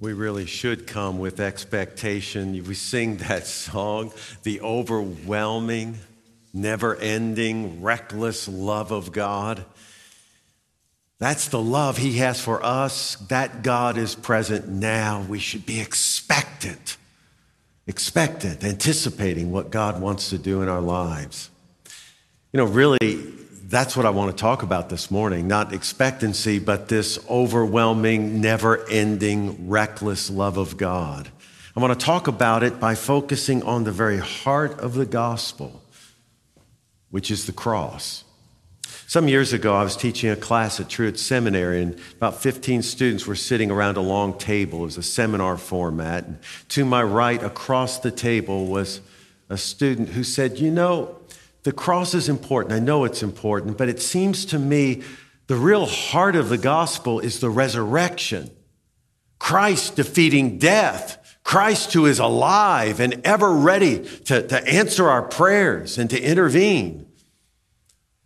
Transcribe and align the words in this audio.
we 0.00 0.12
really 0.12 0.46
should 0.46 0.86
come 0.86 1.18
with 1.18 1.40
expectation. 1.40 2.52
We 2.64 2.74
sing 2.74 3.16
that 3.18 3.46
song, 3.46 4.12
the 4.44 4.60
overwhelming, 4.60 5.98
never 6.52 6.96
ending, 6.96 7.82
reckless 7.82 8.46
love 8.48 8.92
of 8.92 9.12
God. 9.12 9.64
That's 11.18 11.48
the 11.48 11.60
love 11.60 11.96
He 11.96 12.18
has 12.18 12.40
for 12.40 12.64
us. 12.64 13.16
That 13.28 13.62
God 13.62 13.98
is 13.98 14.14
present 14.14 14.68
now. 14.68 15.22
We 15.28 15.40
should 15.40 15.66
be 15.66 15.80
expectant, 15.80 16.96
expectant, 17.88 18.62
anticipating 18.62 19.50
what 19.50 19.70
God 19.70 20.00
wants 20.00 20.30
to 20.30 20.38
do 20.38 20.62
in 20.62 20.68
our 20.68 20.80
lives. 20.80 21.50
You 22.52 22.58
know, 22.58 22.66
really, 22.66 22.98
that's 23.68 23.94
what 23.94 24.06
I 24.06 24.10
want 24.10 24.34
to 24.34 24.40
talk 24.40 24.62
about 24.62 24.88
this 24.88 25.10
morning. 25.10 25.46
Not 25.46 25.74
expectancy, 25.74 26.58
but 26.58 26.88
this 26.88 27.18
overwhelming, 27.28 28.40
never 28.40 28.88
ending, 28.88 29.68
reckless 29.68 30.30
love 30.30 30.56
of 30.56 30.78
God. 30.78 31.28
I 31.76 31.80
want 31.80 31.98
to 31.98 32.04
talk 32.04 32.28
about 32.28 32.62
it 32.62 32.80
by 32.80 32.94
focusing 32.94 33.62
on 33.62 33.84
the 33.84 33.92
very 33.92 34.16
heart 34.16 34.80
of 34.80 34.94
the 34.94 35.04
gospel, 35.04 35.82
which 37.10 37.30
is 37.30 37.44
the 37.44 37.52
cross. 37.52 38.24
Some 39.06 39.28
years 39.28 39.52
ago, 39.52 39.74
I 39.74 39.82
was 39.82 39.96
teaching 39.96 40.30
a 40.30 40.36
class 40.36 40.80
at 40.80 40.88
Truett 40.88 41.18
Seminary, 41.18 41.82
and 41.82 42.00
about 42.16 42.40
15 42.40 42.82
students 42.82 43.26
were 43.26 43.36
sitting 43.36 43.70
around 43.70 43.98
a 43.98 44.02
long 44.02 44.38
table. 44.38 44.80
It 44.80 44.84
was 44.84 44.98
a 44.98 45.02
seminar 45.02 45.58
format. 45.58 46.24
And 46.24 46.38
to 46.70 46.86
my 46.86 47.02
right, 47.02 47.42
across 47.42 47.98
the 48.00 48.10
table, 48.10 48.66
was 48.66 49.02
a 49.50 49.58
student 49.58 50.08
who 50.10 50.24
said, 50.24 50.58
You 50.58 50.70
know, 50.70 51.17
the 51.68 51.72
cross 51.72 52.14
is 52.14 52.30
important. 52.30 52.72
I 52.72 52.78
know 52.78 53.04
it's 53.04 53.22
important, 53.22 53.76
but 53.76 53.90
it 53.90 54.00
seems 54.00 54.46
to 54.46 54.58
me 54.58 55.02
the 55.48 55.54
real 55.54 55.84
heart 55.84 56.34
of 56.34 56.48
the 56.48 56.56
gospel 56.56 57.20
is 57.20 57.40
the 57.40 57.50
resurrection. 57.50 58.50
Christ 59.38 59.94
defeating 59.94 60.56
death. 60.56 61.38
Christ 61.44 61.92
who 61.92 62.06
is 62.06 62.20
alive 62.20 63.00
and 63.00 63.20
ever 63.22 63.52
ready 63.52 63.98
to, 63.98 64.48
to 64.48 64.66
answer 64.66 65.10
our 65.10 65.20
prayers 65.20 65.98
and 65.98 66.08
to 66.08 66.18
intervene. 66.18 67.06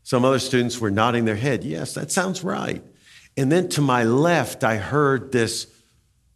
Some 0.05 0.25
other 0.25 0.39
students 0.39 0.79
were 0.79 0.93
nodding 0.93 1.25
their 1.25 1.35
head. 1.35 1.65
Yes, 1.65 1.95
that 1.95 2.13
sounds 2.13 2.45
right. 2.45 2.85
And 3.37 3.51
then 3.51 3.69
to 3.70 3.81
my 3.81 4.05
left, 4.05 4.63
I 4.63 4.77
heard 4.77 5.33
this 5.33 5.67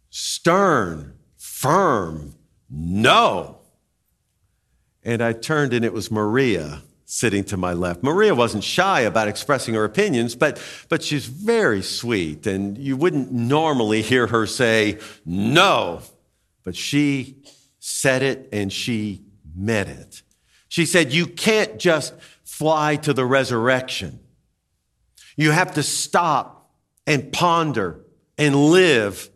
stern, 0.09 1.13
firm 1.37 2.35
no. 2.69 3.59
And 5.05 5.21
I 5.21 5.31
turned 5.31 5.71
and 5.71 5.85
it 5.85 5.93
was 5.93 6.11
Maria 6.11 6.81
sitting 7.09 7.41
to 7.41 7.55
my 7.55 7.71
left. 7.71 8.03
Maria 8.03 8.35
wasn't 8.35 8.65
shy 8.65 8.99
about 9.01 9.29
expressing 9.29 9.73
her 9.73 9.85
opinions, 9.85 10.35
but, 10.35 10.61
but 10.89 11.01
she's 11.01 11.25
very 11.25 11.81
sweet, 11.81 12.45
and 12.45 12.77
you 12.77 12.97
wouldn't 12.97 13.31
normally 13.31 14.01
hear 14.01 14.27
her 14.27 14.45
say 14.45 14.99
no, 15.25 16.01
but 16.65 16.75
she 16.75 17.37
said 17.79 18.21
it 18.21 18.49
and 18.51 18.73
she 18.73 19.23
meant 19.55 19.87
it. 19.87 20.21
She 20.67 20.85
said, 20.85 21.13
You 21.13 21.27
can't 21.27 21.79
just 21.79 22.13
fly 22.43 22.97
to 22.97 23.13
the 23.13 23.25
resurrection. 23.25 24.19
You 25.37 25.51
have 25.51 25.75
to 25.75 25.83
stop 25.83 26.69
and 27.05 27.31
ponder 27.31 28.01
and 28.37 28.53
live 28.53 29.29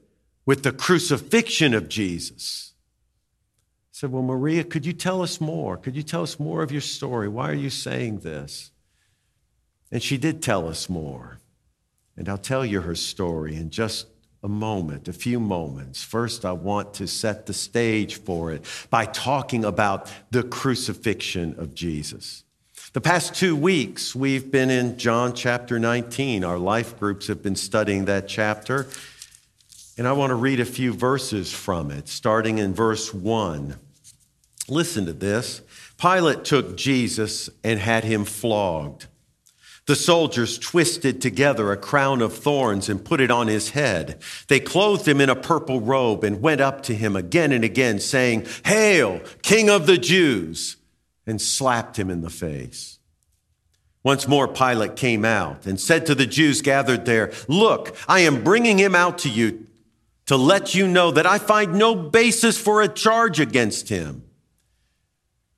with 0.46 0.64
the 0.64 0.74
crucifixion 0.74 1.74
of 1.74 1.88
Jesus 1.88 2.71
said, 4.02 4.12
Well, 4.12 4.24
Maria, 4.24 4.64
could 4.64 4.84
you 4.84 4.94
tell 4.94 5.22
us 5.22 5.40
more? 5.40 5.78
Could 5.78 5.96
you 5.96 6.02
tell 6.02 6.24
us 6.24 6.40
more 6.40 6.64
of 6.64 6.72
your 6.72 6.82
story? 6.82 7.28
Why 7.28 7.52
are 7.52 7.54
you 7.54 7.70
saying 7.70 8.22
this? 8.22 8.72
And 9.92 10.02
she 10.02 10.18
did 10.18 10.42
tell 10.42 10.68
us 10.68 10.90
more. 10.90 11.38
And 12.18 12.28
I'll 12.28 12.40
tell 12.40 12.66
you 12.66 12.82
her 12.82 12.96
story 12.96 13.56
in 13.56 13.70
just 13.70 14.08
a 14.42 14.48
moment, 14.48 15.08
a 15.08 15.14
few 15.14 15.40
moments. 15.40 16.04
First, 16.04 16.46
I 16.46 16.52
want 16.52 16.96
to 16.96 17.06
set 17.06 17.46
the 17.46 17.54
stage 17.54 18.16
for 18.16 18.52
it 18.52 18.66
by 18.90 19.06
talking 19.06 19.64
about 19.64 20.12
the 20.32 20.42
crucifixion 20.42 21.54
of 21.60 21.76
Jesus. 21.76 22.44
The 22.94 23.02
past 23.02 23.36
two 23.36 23.56
weeks, 23.56 24.16
we've 24.16 24.50
been 24.50 24.72
in 24.72 24.98
John 24.98 25.36
chapter 25.36 25.78
19. 25.78 26.44
Our 26.44 26.58
life 26.58 26.98
groups 26.98 27.28
have 27.28 27.44
been 27.44 27.56
studying 27.56 28.06
that 28.06 28.28
chapter. 28.28 28.88
And 29.96 30.08
I 30.08 30.14
want 30.14 30.32
to 30.32 30.36
read 30.36 30.60
a 30.60 30.66
few 30.66 30.92
verses 30.92 31.54
from 31.54 31.92
it, 31.92 32.08
starting 32.08 32.58
in 32.58 32.74
verse 32.74 33.14
1. 33.14 33.78
Listen 34.72 35.06
to 35.06 35.14
this. 35.14 35.62
Pilate 35.98 36.46
took 36.46 36.78
Jesus 36.78 37.50
and 37.62 37.78
had 37.78 38.06
him 38.06 38.24
flogged. 38.24 39.08
The 39.86 39.98
soldiers 39.98 40.58
twisted 40.58 41.22
together 41.22 41.72
a 41.72 41.78
crown 41.78 42.22
of 42.22 42.38
thorns 42.38 42.88
and 42.88 43.04
put 43.04 43.20
it 43.20 43.30
on 43.30 43.48
his 43.48 43.72
head. 43.72 44.22
They 44.48 44.62
clothed 44.62 45.06
him 45.06 45.20
in 45.20 45.30
a 45.30 45.36
purple 45.36 45.82
robe 45.82 46.24
and 46.24 46.42
went 46.42 46.62
up 46.62 46.84
to 46.84 46.96
him 46.96 47.18
again 47.18 47.52
and 47.52 47.66
again, 47.66 48.00
saying, 48.00 48.48
Hail, 48.64 49.20
King 49.42 49.70
of 49.70 49.88
the 49.88 49.98
Jews, 49.98 50.78
and 51.28 51.42
slapped 51.42 52.00
him 52.00 52.10
in 52.10 52.22
the 52.22 52.30
face. 52.30 53.00
Once 54.04 54.26
more, 54.26 54.48
Pilate 54.48 54.96
came 54.96 55.26
out 55.26 55.66
and 55.66 55.82
said 55.82 56.06
to 56.06 56.16
the 56.16 56.26
Jews 56.26 56.62
gathered 56.62 57.06
there, 57.06 57.34
Look, 57.50 57.94
I 58.08 58.22
am 58.22 58.42
bringing 58.42 58.78
him 58.78 58.96
out 58.96 59.18
to 59.20 59.30
you 59.30 59.68
to 60.28 60.38
let 60.38 60.74
you 60.74 60.88
know 60.88 61.12
that 61.12 61.26
I 61.26 61.40
find 61.40 61.74
no 61.74 61.94
basis 61.94 62.58
for 62.58 62.82
a 62.82 62.88
charge 62.88 63.42
against 63.42 63.90
him. 63.90 64.24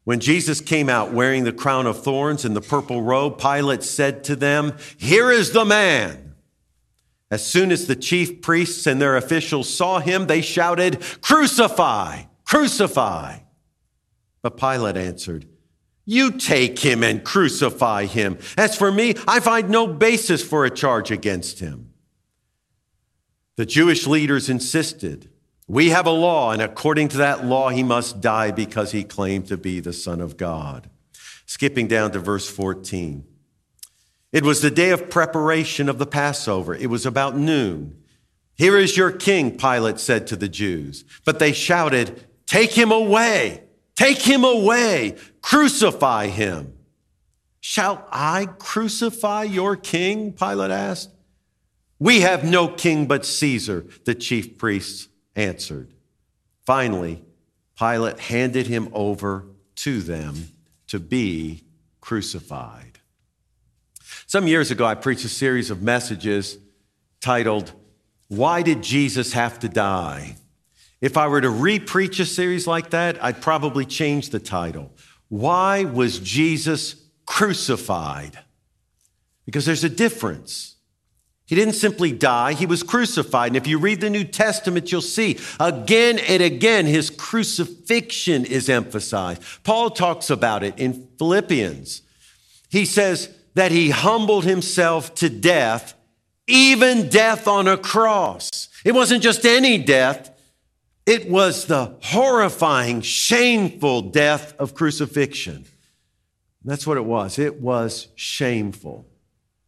When 0.03 0.19
Jesus 0.19 0.59
came 0.59 0.89
out 0.89 1.13
wearing 1.13 1.45
the 1.45 1.53
crown 1.53 1.87
of 1.87 2.03
thorns 2.03 2.43
and 2.43 2.55
the 2.55 2.61
purple 2.61 3.01
robe, 3.01 3.39
Pilate 3.39 3.83
said 3.83 4.23
to 4.25 4.35
them, 4.35 4.73
Here 4.97 5.31
is 5.31 5.51
the 5.51 5.63
man. 5.63 6.35
As 7.31 7.45
soon 7.45 7.71
as 7.71 7.87
the 7.87 7.95
chief 7.95 8.41
priests 8.41 8.85
and 8.85 9.01
their 9.01 9.15
officials 9.15 9.73
saw 9.73 9.99
him, 9.99 10.27
they 10.27 10.41
shouted, 10.41 11.01
Crucify! 11.21 12.23
Crucify! 12.43 13.39
But 14.41 14.57
Pilate 14.57 14.97
answered, 14.97 15.47
You 16.05 16.31
take 16.31 16.79
him 16.79 17.01
and 17.01 17.23
crucify 17.23 18.05
him. 18.05 18.37
As 18.57 18.77
for 18.77 18.91
me, 18.91 19.15
I 19.25 19.39
find 19.39 19.69
no 19.69 19.87
basis 19.87 20.43
for 20.43 20.65
a 20.65 20.69
charge 20.69 21.11
against 21.11 21.59
him. 21.59 21.93
The 23.55 23.65
Jewish 23.65 24.05
leaders 24.05 24.49
insisted, 24.49 25.29
we 25.67 25.89
have 25.89 26.05
a 26.05 26.11
law, 26.11 26.51
and 26.51 26.61
according 26.61 27.07
to 27.09 27.17
that 27.17 27.45
law, 27.45 27.69
he 27.69 27.83
must 27.83 28.19
die 28.19 28.51
because 28.51 28.91
he 28.91 29.03
claimed 29.03 29.47
to 29.47 29.57
be 29.57 29.79
the 29.79 29.93
Son 29.93 30.19
of 30.19 30.35
God. 30.35 30.89
Skipping 31.45 31.87
down 31.87 32.11
to 32.11 32.19
verse 32.19 32.49
14. 32.49 33.25
It 34.31 34.43
was 34.43 34.61
the 34.61 34.71
day 34.71 34.89
of 34.89 35.09
preparation 35.09 35.87
of 35.87 35.99
the 35.99 36.05
Passover. 36.05 36.75
It 36.75 36.89
was 36.89 37.05
about 37.05 37.37
noon. 37.37 38.03
Here 38.55 38.77
is 38.77 38.97
your 38.97 39.11
king, 39.11 39.57
Pilate 39.57 39.99
said 39.99 40.27
to 40.27 40.35
the 40.35 40.49
Jews. 40.49 41.05
But 41.23 41.39
they 41.39 41.53
shouted, 41.53 42.25
Take 42.45 42.71
him 42.71 42.91
away! 42.91 43.63
Take 43.95 44.21
him 44.21 44.43
away! 44.43 45.17
Crucify 45.41 46.27
him! 46.27 46.73
Shall 47.61 48.05
I 48.11 48.47
crucify 48.57 49.43
your 49.43 49.75
king? 49.77 50.33
Pilate 50.33 50.71
asked. 50.71 51.11
We 51.99 52.21
have 52.21 52.43
no 52.43 52.67
king 52.67 53.05
but 53.05 53.25
Caesar, 53.25 53.85
the 54.03 54.13
chief 54.13 54.57
priests 54.57 55.07
answered. 55.35 55.93
Finally, 56.65 57.21
Pilate 57.77 58.19
handed 58.19 58.67
him 58.67 58.89
over 58.93 59.45
to 59.75 60.01
them 60.01 60.49
to 60.87 60.99
be 60.99 61.63
crucified. 62.01 62.99
Some 64.27 64.47
years 64.47 64.71
ago, 64.71 64.85
I 64.85 64.95
preached 64.95 65.25
a 65.25 65.29
series 65.29 65.69
of 65.69 65.81
messages 65.81 66.57
titled, 67.19 67.71
Why 68.27 68.61
Did 68.61 68.83
Jesus 68.83 69.33
Have 69.33 69.59
to 69.59 69.69
Die? 69.69 70.35
If 71.01 71.17
I 71.17 71.27
were 71.27 71.41
to 71.41 71.49
re-preach 71.49 72.19
a 72.19 72.25
series 72.25 72.65
like 72.65 72.91
that, 72.91 73.21
I'd 73.23 73.41
probably 73.41 73.85
change 73.85 74.29
the 74.29 74.39
title. 74.39 74.91
Why 75.27 75.83
was 75.83 76.19
Jesus 76.19 76.95
crucified? 77.25 78.39
Because 79.45 79.65
there's 79.65 79.83
a 79.83 79.89
difference. 79.89 80.72
He 81.45 81.55
didn't 81.55 81.73
simply 81.73 82.11
die, 82.11 82.53
he 82.53 82.65
was 82.65 82.83
crucified. 82.83 83.49
And 83.49 83.57
if 83.57 83.67
you 83.67 83.77
read 83.77 84.01
the 84.01 84.09
New 84.09 84.23
Testament, 84.23 84.91
you'll 84.91 85.01
see 85.01 85.39
again 85.59 86.19
and 86.19 86.41
again 86.41 86.85
his 86.85 87.09
crucifixion 87.09 88.45
is 88.45 88.69
emphasized. 88.69 89.41
Paul 89.63 89.89
talks 89.89 90.29
about 90.29 90.63
it 90.63 90.79
in 90.79 91.09
Philippians. 91.17 92.01
He 92.69 92.85
says 92.85 93.29
that 93.55 93.71
he 93.71 93.89
humbled 93.89 94.45
himself 94.45 95.13
to 95.15 95.29
death, 95.29 95.93
even 96.47 97.09
death 97.09 97.47
on 97.47 97.67
a 97.67 97.77
cross. 97.77 98.69
It 98.85 98.93
wasn't 98.93 99.21
just 99.21 99.45
any 99.45 99.77
death, 99.77 100.31
it 101.05 101.29
was 101.29 101.65
the 101.65 101.97
horrifying, 102.01 103.01
shameful 103.01 104.03
death 104.03 104.55
of 104.57 104.73
crucifixion. 104.73 105.65
That's 106.63 106.87
what 106.87 106.95
it 106.95 107.03
was. 107.03 107.37
It 107.37 107.59
was 107.59 108.07
shameful. 108.15 109.05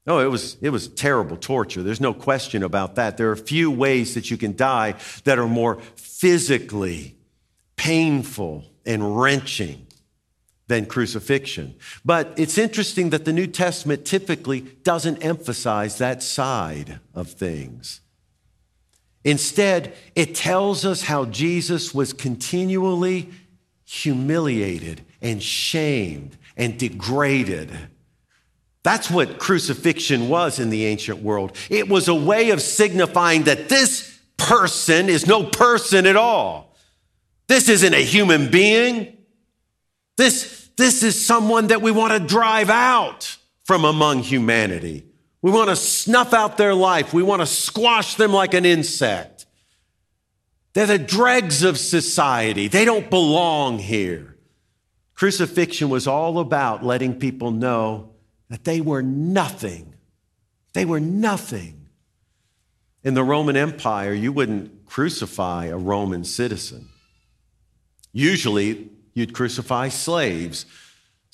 No, 0.05 0.19
it 0.19 0.29
was, 0.29 0.57
it 0.61 0.69
was 0.69 0.87
terrible 0.87 1.35
torture. 1.35 1.81
There's 1.81 2.01
no 2.01 2.13
question 2.13 2.61
about 2.61 2.95
that. 2.95 3.17
There 3.17 3.31
are 3.31 3.35
few 3.35 3.71
ways 3.71 4.13
that 4.13 4.29
you 4.29 4.37
can 4.37 4.55
die 4.55 4.95
that 5.23 5.39
are 5.39 5.47
more 5.47 5.79
physically 5.95 7.15
painful 7.75 8.65
and 8.85 9.19
wrenching 9.19 9.87
than 10.67 10.85
crucifixion. 10.85 11.75
But 12.03 12.33
it's 12.37 12.57
interesting 12.57 13.11
that 13.11 13.25
the 13.25 13.33
New 13.33 13.47
Testament 13.47 14.05
typically 14.05 14.61
doesn't 14.61 15.23
emphasize 15.23 15.97
that 15.97 16.23
side 16.23 16.99
of 17.13 17.31
things. 17.31 18.01
Instead, 19.23 19.93
it 20.15 20.35
tells 20.35 20.85
us 20.85 21.03
how 21.03 21.25
Jesus 21.25 21.93
was 21.93 22.13
continually 22.13 23.29
humiliated 23.83 25.01
and 25.21 25.41
shamed 25.41 26.37
and 26.55 26.77
degraded. 26.77 27.71
That's 28.85 29.09
what 29.09 29.39
crucifixion 29.39 30.29
was 30.29 30.59
in 30.59 30.69
the 30.69 30.85
ancient 30.85 31.23
world. 31.23 31.57
It 31.71 31.89
was 31.89 32.07
a 32.07 32.13
way 32.13 32.51
of 32.51 32.61
signifying 32.61 33.45
that 33.45 33.67
this 33.67 34.15
person 34.37 35.09
is 35.09 35.25
no 35.25 35.43
person 35.43 36.05
at 36.05 36.15
all. 36.15 36.75
This 37.47 37.67
isn't 37.67 37.95
a 37.95 38.03
human 38.03 38.51
being. 38.51 39.17
This, 40.17 40.69
this 40.77 41.01
is 41.01 41.25
someone 41.25 41.67
that 41.67 41.81
we 41.81 41.89
want 41.89 42.13
to 42.13 42.19
drive 42.19 42.69
out 42.69 43.37
from 43.63 43.85
among 43.85 44.19
humanity. 44.19 45.07
We 45.41 45.49
want 45.49 45.71
to 45.71 45.75
snuff 45.75 46.31
out 46.31 46.57
their 46.57 46.75
life. 46.75 47.11
We 47.11 47.23
want 47.23 47.41
to 47.41 47.47
squash 47.47 48.13
them 48.13 48.31
like 48.31 48.53
an 48.53 48.65
insect. 48.65 49.47
They're 50.73 50.85
the 50.85 50.99
dregs 50.99 51.63
of 51.63 51.79
society. 51.79 52.67
They 52.67 52.85
don't 52.85 53.09
belong 53.09 53.79
here. 53.79 54.37
Crucifixion 55.15 55.89
was 55.89 56.05
all 56.05 56.37
about 56.37 56.85
letting 56.85 57.17
people 57.17 57.49
know 57.49 58.11
that 58.49 58.63
they 58.63 58.81
were 58.81 59.01
nothing. 59.01 59.95
They 60.73 60.85
were 60.85 60.99
nothing. 60.99 61.87
In 63.03 63.13
the 63.13 63.23
Roman 63.23 63.55
Empire, 63.55 64.13
you 64.13 64.31
wouldn't 64.31 64.85
crucify 64.85 65.65
a 65.65 65.77
Roman 65.77 66.23
citizen. 66.23 66.89
Usually, 68.11 68.89
you'd 69.13 69.33
crucify 69.33 69.89
slaves 69.89 70.65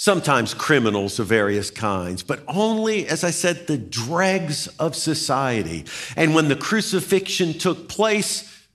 sometimes 0.01 0.55
criminals 0.55 1.19
of 1.19 1.27
various 1.27 1.69
kinds, 1.69 2.23
but 2.23 2.43
only, 2.47 3.07
as 3.07 3.23
I 3.23 3.29
said, 3.29 3.67
the 3.67 3.77
dregs 3.77 4.65
of 4.79 4.95
society. 4.95 5.85
And 6.15 6.33
when 6.33 6.47
the 6.47 6.55
crucifixion 6.55 7.53
took 7.53 7.87
place, 7.87 8.65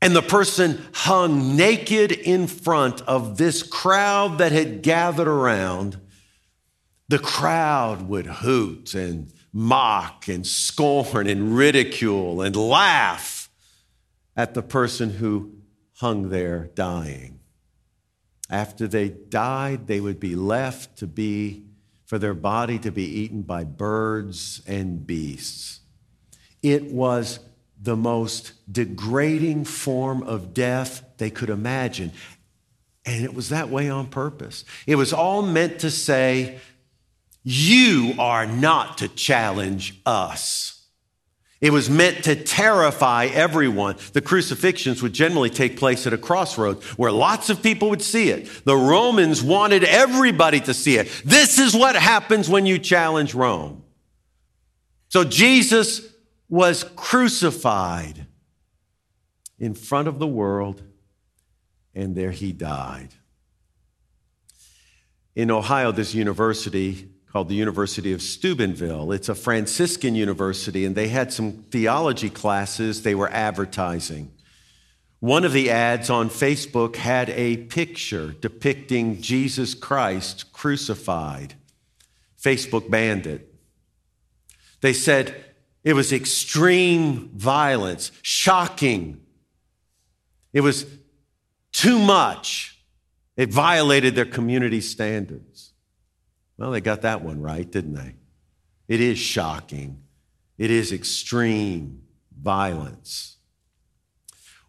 and 0.00 0.16
the 0.16 0.22
person 0.22 0.80
hung 0.94 1.54
naked 1.54 2.12
in 2.12 2.46
front 2.46 3.02
of 3.02 3.36
this 3.36 3.62
crowd 3.62 4.38
that 4.38 4.52
had 4.52 4.80
gathered 4.80 5.28
around, 5.28 5.98
the 7.08 7.18
crowd 7.18 8.08
would 8.08 8.26
hoot 8.26 8.94
and 8.94 9.32
mock 9.52 10.28
and 10.28 10.46
scorn 10.46 11.26
and 11.26 11.56
ridicule 11.56 12.42
and 12.42 12.54
laugh 12.54 13.48
at 14.36 14.54
the 14.54 14.62
person 14.62 15.10
who 15.10 15.52
hung 15.96 16.28
there 16.28 16.70
dying. 16.74 17.40
After 18.50 18.86
they 18.86 19.08
died, 19.08 19.86
they 19.86 20.00
would 20.00 20.20
be 20.20 20.34
left 20.34 20.98
to 20.98 21.06
be, 21.06 21.64
for 22.04 22.18
their 22.18 22.34
body 22.34 22.78
to 22.78 22.90
be 22.90 23.04
eaten 23.04 23.42
by 23.42 23.64
birds 23.64 24.62
and 24.66 25.06
beasts. 25.06 25.80
It 26.62 26.84
was 26.84 27.40
the 27.80 27.96
most 27.96 28.52
degrading 28.70 29.64
form 29.64 30.22
of 30.22 30.54
death 30.54 31.02
they 31.18 31.30
could 31.30 31.50
imagine. 31.50 32.12
And 33.04 33.24
it 33.24 33.34
was 33.34 33.50
that 33.50 33.68
way 33.68 33.90
on 33.90 34.06
purpose. 34.06 34.64
It 34.86 34.96
was 34.96 35.12
all 35.12 35.42
meant 35.42 35.80
to 35.80 35.90
say, 35.90 36.58
You 37.42 38.14
are 38.18 38.46
not 38.46 38.98
to 38.98 39.08
challenge 39.08 40.00
us. 40.04 40.74
It 41.60 41.72
was 41.72 41.90
meant 41.90 42.24
to 42.24 42.36
terrify 42.36 43.26
everyone. 43.26 43.96
The 44.12 44.20
crucifixions 44.20 45.02
would 45.02 45.12
generally 45.12 45.50
take 45.50 45.76
place 45.76 46.06
at 46.06 46.12
a 46.12 46.18
crossroads 46.18 46.84
where 46.96 47.10
lots 47.10 47.50
of 47.50 47.62
people 47.62 47.90
would 47.90 48.02
see 48.02 48.30
it. 48.30 48.64
The 48.64 48.76
Romans 48.76 49.42
wanted 49.42 49.82
everybody 49.82 50.60
to 50.60 50.74
see 50.74 50.96
it. 50.98 51.08
This 51.24 51.58
is 51.58 51.74
what 51.74 51.96
happens 51.96 52.48
when 52.48 52.64
you 52.64 52.78
challenge 52.78 53.34
Rome. 53.34 53.82
So 55.08 55.24
Jesus 55.24 56.02
was 56.48 56.84
crucified 56.94 58.26
in 59.58 59.74
front 59.74 60.06
of 60.06 60.20
the 60.20 60.26
world, 60.26 60.82
and 61.92 62.14
there 62.14 62.30
he 62.30 62.52
died. 62.52 63.08
In 65.34 65.50
Ohio, 65.50 65.90
this 65.90 66.14
university 66.14 67.08
called 67.32 67.48
the 67.48 67.54
University 67.54 68.12
of 68.12 68.22
Steubenville. 68.22 69.12
It's 69.12 69.28
a 69.28 69.34
Franciscan 69.34 70.14
university, 70.14 70.84
and 70.84 70.94
they 70.94 71.08
had 71.08 71.32
some 71.32 71.64
theology 71.70 72.30
classes 72.30 73.02
they 73.02 73.14
were 73.14 73.30
advertising. 73.30 74.32
One 75.20 75.44
of 75.44 75.52
the 75.52 75.70
ads 75.70 76.10
on 76.10 76.30
Facebook 76.30 76.96
had 76.96 77.28
a 77.30 77.56
picture 77.56 78.34
depicting 78.40 79.20
Jesus 79.20 79.74
Christ 79.74 80.52
crucified. 80.52 81.54
Facebook 82.40 82.88
banned 82.88 83.26
it. 83.26 83.52
They 84.80 84.92
said 84.92 85.34
it 85.82 85.94
was 85.94 86.12
extreme 86.12 87.30
violence, 87.30 88.12
shocking. 88.22 89.20
It 90.52 90.60
was 90.60 90.86
too 91.72 91.98
much. 91.98 92.80
It 93.36 93.52
violated 93.52 94.14
their 94.14 94.24
community 94.24 94.80
standards. 94.80 95.67
Well, 96.58 96.72
they 96.72 96.80
got 96.80 97.02
that 97.02 97.22
one 97.22 97.40
right, 97.40 97.70
didn't 97.70 97.94
they? 97.94 98.14
It 98.88 99.00
is 99.00 99.18
shocking. 99.18 100.02
It 100.58 100.70
is 100.70 100.92
extreme 100.92 102.02
violence. 102.36 103.36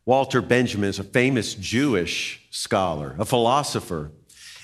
Walter 0.05 0.41
Benjamin 0.41 0.89
is 0.89 0.99
a 0.99 1.03
famous 1.03 1.55
Jewish 1.55 2.47
scholar, 2.51 3.15
a 3.19 3.25
philosopher, 3.25 4.11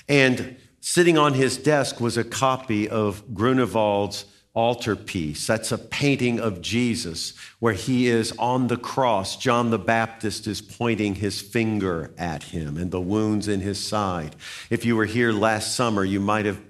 and 0.08 0.56
sitting 0.80 1.18
on 1.18 1.34
his 1.34 1.56
desk 1.56 2.00
was 2.00 2.16
a 2.16 2.24
copy 2.24 2.88
of 2.88 3.34
Grunewald's 3.34 4.24
altarpiece. 4.54 5.46
That's 5.46 5.70
a 5.70 5.78
painting 5.78 6.40
of 6.40 6.62
Jesus 6.62 7.34
where 7.58 7.74
he 7.74 8.06
is 8.06 8.32
on 8.38 8.68
the 8.68 8.76
cross. 8.76 9.36
John 9.36 9.70
the 9.70 9.78
Baptist 9.78 10.46
is 10.46 10.62
pointing 10.62 11.16
his 11.16 11.40
finger 11.40 12.12
at 12.16 12.44
him 12.44 12.78
and 12.78 12.90
the 12.90 13.00
wounds 13.00 13.48
in 13.48 13.60
his 13.60 13.78
side. 13.78 14.34
If 14.70 14.84
you 14.84 14.96
were 14.96 15.04
here 15.04 15.32
last 15.32 15.76
summer, 15.76 16.04
you 16.04 16.20
might 16.20 16.46
have 16.46 16.60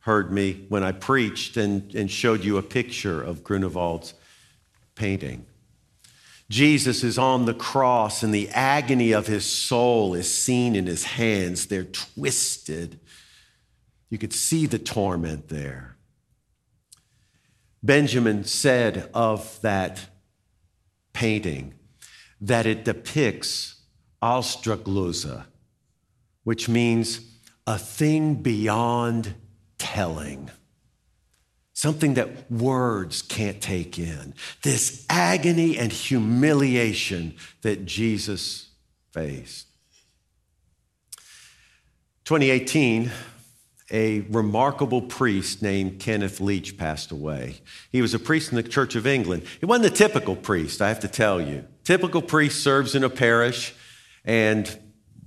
heard 0.00 0.32
me 0.32 0.64
when 0.68 0.82
I 0.82 0.92
preached 0.92 1.56
and, 1.56 1.94
and 1.94 2.10
showed 2.10 2.44
you 2.44 2.56
a 2.56 2.62
picture 2.62 3.22
of 3.22 3.44
Grunewald's 3.44 4.14
painting. 4.94 5.46
Jesus 6.48 7.04
is 7.04 7.16
on 7.16 7.44
the 7.44 7.54
cross, 7.54 8.22
and 8.24 8.34
the 8.34 8.48
agony 8.48 9.12
of 9.12 9.28
his 9.28 9.44
soul 9.44 10.14
is 10.14 10.32
seen 10.32 10.74
in 10.74 10.86
his 10.86 11.04
hands. 11.04 11.66
They're 11.66 11.84
twisted. 11.84 12.98
You 14.08 14.18
could 14.18 14.32
see 14.32 14.66
the 14.66 14.78
torment 14.78 15.48
there. 15.48 15.96
Benjamin 17.82 18.44
said 18.44 19.08
of 19.14 19.60
that 19.62 20.06
painting 21.12 21.74
that 22.40 22.66
it 22.66 22.84
depicts 22.84 23.82
Ausdruckslose, 24.20 25.44
which 26.42 26.68
means 26.68 27.20
a 27.66 27.78
thing 27.78 28.34
beyond 28.36 29.34
telling. 29.80 30.50
Something 31.72 32.14
that 32.14 32.52
words 32.52 33.22
can't 33.22 33.60
take 33.60 33.98
in. 33.98 34.34
This 34.62 35.06
agony 35.08 35.78
and 35.78 35.90
humiliation 35.90 37.34
that 37.62 37.86
Jesus 37.86 38.68
faced. 39.12 39.66
2018, 42.24 43.10
a 43.90 44.20
remarkable 44.28 45.02
priest 45.02 45.62
named 45.62 45.98
Kenneth 45.98 46.38
Leech 46.38 46.76
passed 46.76 47.10
away. 47.10 47.56
He 47.90 48.02
was 48.02 48.12
a 48.14 48.18
priest 48.18 48.52
in 48.52 48.56
the 48.56 48.62
Church 48.62 48.94
of 48.94 49.06
England. 49.06 49.44
He 49.58 49.66
wasn't 49.66 49.90
the 49.90 49.96
typical 49.96 50.36
priest, 50.36 50.82
I 50.82 50.88
have 50.88 51.00
to 51.00 51.08
tell 51.08 51.40
you. 51.40 51.64
Typical 51.82 52.20
priest 52.20 52.62
serves 52.62 52.94
in 52.94 53.02
a 53.02 53.10
parish 53.10 53.74
and 54.24 54.78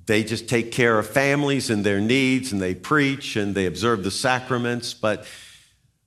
they 0.06 0.24
just 0.24 0.50
take 0.50 0.72
care 0.72 1.00
of 1.00 1.08
families 1.08 1.70
and 1.70 1.86
their 1.86 2.02
needs 2.02 2.52
and 2.52 2.62
they 2.62 2.76
preach 2.76 3.36
and 3.36 3.56
they 3.56 3.66
observe 3.66 4.04
the 4.04 4.12
sacraments. 4.12 4.94
But, 4.94 5.26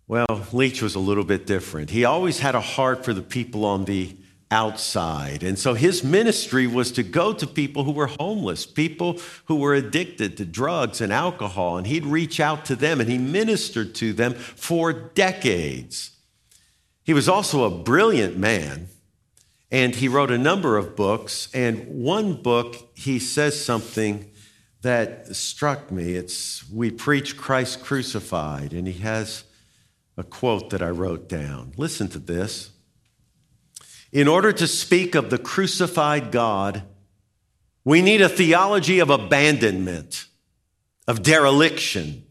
well, 0.07 0.27
Leech 0.53 0.83
was 0.83 0.95
a 0.95 1.01
little 1.01 1.25
bit 1.25 1.47
different. 1.47 1.91
He 1.91 2.05
always 2.05 2.41
had 2.41 2.55
a 2.55 2.61
heart 2.61 3.05
for 3.05 3.15
the 3.15 3.23
people 3.23 3.65
on 3.65 3.85
the 3.85 4.17
outside. 4.51 5.43
And 5.43 5.59
so 5.59 5.75
his 5.75 6.05
ministry 6.05 6.67
was 6.67 6.93
to 6.93 7.03
go 7.03 7.33
to 7.33 7.47
people 7.47 7.85
who 7.85 7.93
were 7.93 8.07
homeless, 8.07 8.65
people 8.65 9.19
who 9.47 9.57
were 9.57 9.75
addicted 9.75 10.37
to 10.37 10.45
drugs 10.45 11.01
and 11.01 11.13
alcohol. 11.13 11.79
And 11.79 11.87
he'd 11.87 12.07
reach 12.07 12.39
out 12.39 12.65
to 12.67 12.77
them 12.77 13.01
and 13.01 13.09
he 13.09 13.19
ministered 13.19 13.95
to 13.97 14.13
them 14.13 14.35
for 14.35 14.93
decades. 14.93 16.11
He 17.03 17.15
was 17.15 17.29
also 17.29 17.65
a 17.65 17.83
brilliant 17.83 18.37
man. 18.37 18.89
And 19.77 19.95
he 19.95 20.09
wrote 20.09 20.31
a 20.31 20.39
number 20.39 20.79
of 20.79 20.97
books. 20.97 21.51
And 21.53 21.87
one 21.87 22.33
book, 22.33 22.89
he 22.95 23.19
says 23.19 23.63
something 23.63 24.31
that 24.81 25.37
struck 25.37 25.93
me. 25.93 26.15
It's 26.15 26.67
We 26.71 26.91
Preach 26.91 27.37
Christ 27.37 27.85
Crucified. 27.85 28.73
And 28.73 28.87
he 28.87 29.01
has 29.01 29.45
a 30.17 30.25
quote 30.25 30.71
that 30.71 30.81
I 30.81 30.89
wrote 30.89 31.29
down. 31.29 31.75
Listen 31.77 32.09
to 32.09 32.19
this. 32.19 32.71
In 34.13 34.29
order 34.29 34.51
to 34.51 34.67
speak 34.67 35.15
of 35.15 35.29
the 35.29 35.37
crucified 35.37 36.33
God, 36.33 36.83
we 37.85 38.01
need 38.01 38.23
a 38.23 38.31
theology 38.31 38.99
of 38.99 39.11
abandonment, 39.11 40.25
of 41.07 41.23
dereliction, 41.23 42.25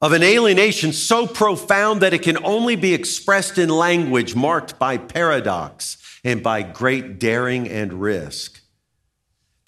of 0.00 0.12
an 0.12 0.22
alienation 0.22 0.92
so 0.92 1.26
profound 1.26 2.02
that 2.02 2.14
it 2.14 2.22
can 2.22 2.38
only 2.44 2.76
be 2.76 2.94
expressed 2.94 3.58
in 3.58 3.68
language 3.68 4.36
marked 4.36 4.78
by 4.78 4.96
paradox 4.96 5.96
and 6.26 6.42
by 6.42 6.60
great 6.60 7.20
daring 7.20 7.68
and 7.68 7.92
risk. 7.92 8.60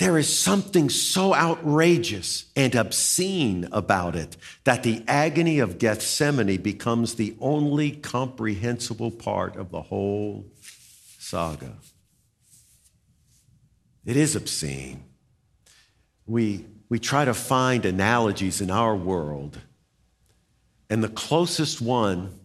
There 0.01 0.19
is 0.19 0.37
something 0.37 0.91
so 0.91 1.33
outrageous 1.33 2.47
and 2.57 2.75
obscene 2.75 3.69
about 3.71 4.17
it 4.17 4.37
that 4.65 4.83
the 4.83 5.05
agony 5.07 5.61
of 5.61 5.79
Gethsemane 5.79 6.61
becomes 6.61 7.15
the 7.15 7.37
only 7.41 7.93
comprehensible 7.93 9.13
part 9.13 9.55
of 9.55 9.71
the 9.71 9.83
whole 9.83 10.47
saga. 11.21 11.75
It 14.05 14.17
is 14.17 14.35
obscene. 14.35 15.05
We, 16.27 16.67
we 16.89 16.99
try 16.99 17.25
to 17.25 17.35
find 17.35 17.85
analogies 17.85 18.61
in 18.61 18.73
our 18.73 18.97
world, 18.97 19.61
and 20.91 21.05
the 21.05 21.09
closest 21.09 21.81
one, 21.81 22.37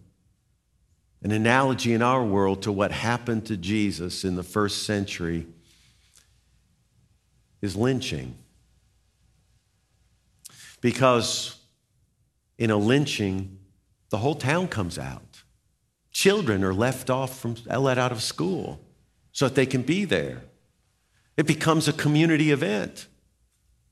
an 1.24 1.32
analogy 1.32 1.94
in 1.94 2.02
our 2.02 2.22
world 2.22 2.62
to 2.62 2.70
what 2.70 2.92
happened 2.92 3.46
to 3.46 3.56
Jesus 3.56 4.24
in 4.24 4.36
the 4.36 4.42
first 4.42 4.84
century, 4.84 5.46
is 7.62 7.74
lynching. 7.74 8.36
Because 10.82 11.56
in 12.58 12.70
a 12.70 12.76
lynching, 12.76 13.58
the 14.10 14.18
whole 14.18 14.34
town 14.34 14.68
comes 14.68 14.98
out. 14.98 15.42
Children 16.12 16.62
are 16.62 16.74
left 16.74 17.08
off 17.08 17.38
from 17.38 17.56
let 17.66 17.96
out 17.96 18.12
of 18.12 18.22
school 18.22 18.78
so 19.32 19.48
that 19.48 19.54
they 19.54 19.66
can 19.66 19.80
be 19.80 20.04
there. 20.04 20.42
It 21.38 21.46
becomes 21.46 21.88
a 21.88 21.92
community 21.94 22.50
event. 22.50 23.06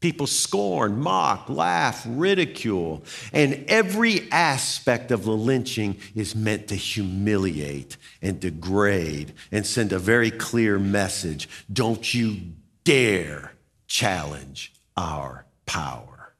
People 0.02 0.26
scorn, 0.26 1.00
mock, 1.00 1.49
laugh, 1.49 2.04
ridicule. 2.06 3.04
And 3.32 3.64
every 3.68 4.30
aspect 4.32 5.12
of 5.12 5.25
the 5.25 5.37
lynching 5.37 5.97
is 6.16 6.35
meant 6.35 6.68
to 6.68 6.75
humiliate 6.75 7.97
and 8.21 8.38
degrade 8.38 9.32
and 9.52 9.64
send 9.64 9.92
a 9.92 10.00
very 10.00 10.32
clear 10.32 10.78
message 10.78 11.49
don't 11.73 12.12
you 12.12 12.40
dare 12.85 13.52
challenge 13.87 14.75
our 14.97 15.47
power. 15.66 16.35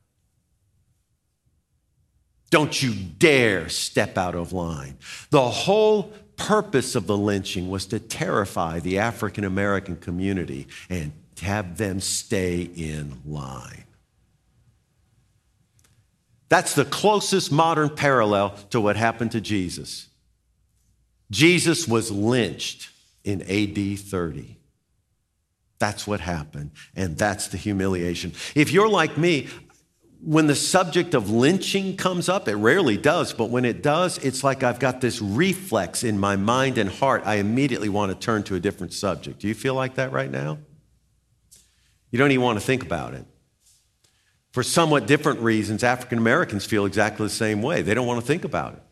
Don't 2.51 2.83
you 2.83 2.93
dare 2.95 3.69
step 3.69 4.19
out 4.19 4.35
of 4.35 4.53
line. 4.53 4.99
The 5.31 5.49
whole 5.49 6.13
purpose 6.37 6.97
of 6.97 7.07
the 7.07 7.17
lynching 7.17 7.71
was 7.71 7.87
to 7.87 8.01
terrify 8.01 8.81
the 8.81 8.99
African 8.99 9.45
American 9.45 9.97
community 9.97 10.67
and 10.91 11.13
have 11.43 11.77
them 11.77 12.01
stay 12.01 12.63
in 12.63 13.21
line. 13.27 13.85
That's 16.49 16.75
the 16.75 16.85
closest 16.85 17.51
modern 17.51 17.91
parallel 17.91 18.51
to 18.71 18.81
what 18.81 18.97
happened 18.97 19.33
to 19.33 19.41
Jesus. 19.41 20.09
Jesus 21.31 21.89
was 21.89 22.11
lynched 22.11 22.91
in 23.25 23.43
AD 23.43 23.99
30. 23.99 24.59
That's 25.79 26.07
what 26.07 26.21
happened, 26.21 26.71
and 26.95 27.17
that's 27.17 27.49
the 27.49 27.57
humiliation. 27.57 28.33
If 28.55 28.71
you're 28.71 28.89
like 28.89 29.19
me, 29.19 29.49
when 30.25 30.47
the 30.47 30.55
subject 30.55 31.15
of 31.15 31.31
lynching 31.31 31.97
comes 31.97 32.29
up, 32.29 32.47
it 32.47 32.55
rarely 32.55 32.97
does, 32.97 33.33
but 33.33 33.51
when 33.51 33.65
it 33.65 33.83
does, 33.83 34.19
it's 34.19 34.45
like 34.45 34.63
I've 34.63 34.79
got 34.79 35.01
this 35.01 35.21
reflex 35.21 36.05
in 36.05 36.21
my 36.21 36.37
mind 36.37 36.79
and 36.79 36.89
heart. 36.89 37.23
I 37.25 37.37
immediately 37.37 37.89
want 37.89 38.13
to 38.13 38.19
turn 38.19 38.45
to 38.45 38.55
a 38.55 38.61
different 38.61 38.93
subject. 38.93 39.41
Do 39.41 39.49
you 39.49 39.55
feel 39.55 39.75
like 39.75 39.97
that 39.97 40.13
right 40.13 40.31
now? 40.31 40.59
You 42.13 42.19
don't 42.19 42.31
even 42.31 42.45
want 42.45 42.61
to 42.61 42.65
think 42.65 42.85
about 42.85 43.15
it. 43.15 43.25
For 44.53 44.63
somewhat 44.63 45.07
different 45.07 45.41
reasons, 45.41 45.83
African 45.83 46.19
Americans 46.19 46.65
feel 46.65 46.85
exactly 46.85 47.27
the 47.27 47.31
same 47.31 47.63
way. 47.63 47.83
They 47.83 47.95
don't 47.95 48.07
want 48.07 48.21
to 48.21 48.27
think 48.27 48.45
about 48.45 48.75
it. 48.75 48.83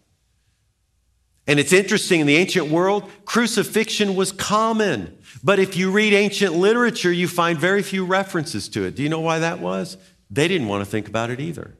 And 1.47 1.61
it's 1.61 1.73
interesting, 1.73 2.21
in 2.21 2.27
the 2.27 2.37
ancient 2.37 2.69
world, 2.69 3.11
crucifixion 3.25 4.15
was 4.15 4.33
common. 4.33 5.19
But 5.43 5.59
if 5.59 5.77
you 5.77 5.91
read 5.91 6.13
ancient 6.13 6.55
literature, 6.55 7.13
you 7.13 7.29
find 7.29 7.59
very 7.59 7.83
few 7.83 8.05
references 8.05 8.69
to 8.71 8.85
it. 8.85 8.97
Do 8.97 9.03
you 9.03 9.09
know 9.09 9.21
why 9.21 9.41
that 9.41 9.61
was? 9.61 9.97
They 10.31 10.49
didn't 10.49 10.69
want 10.69 10.85
to 10.85 10.91
think 10.91 11.09
about 11.09 11.31
it 11.31 11.41
either. 11.41 11.77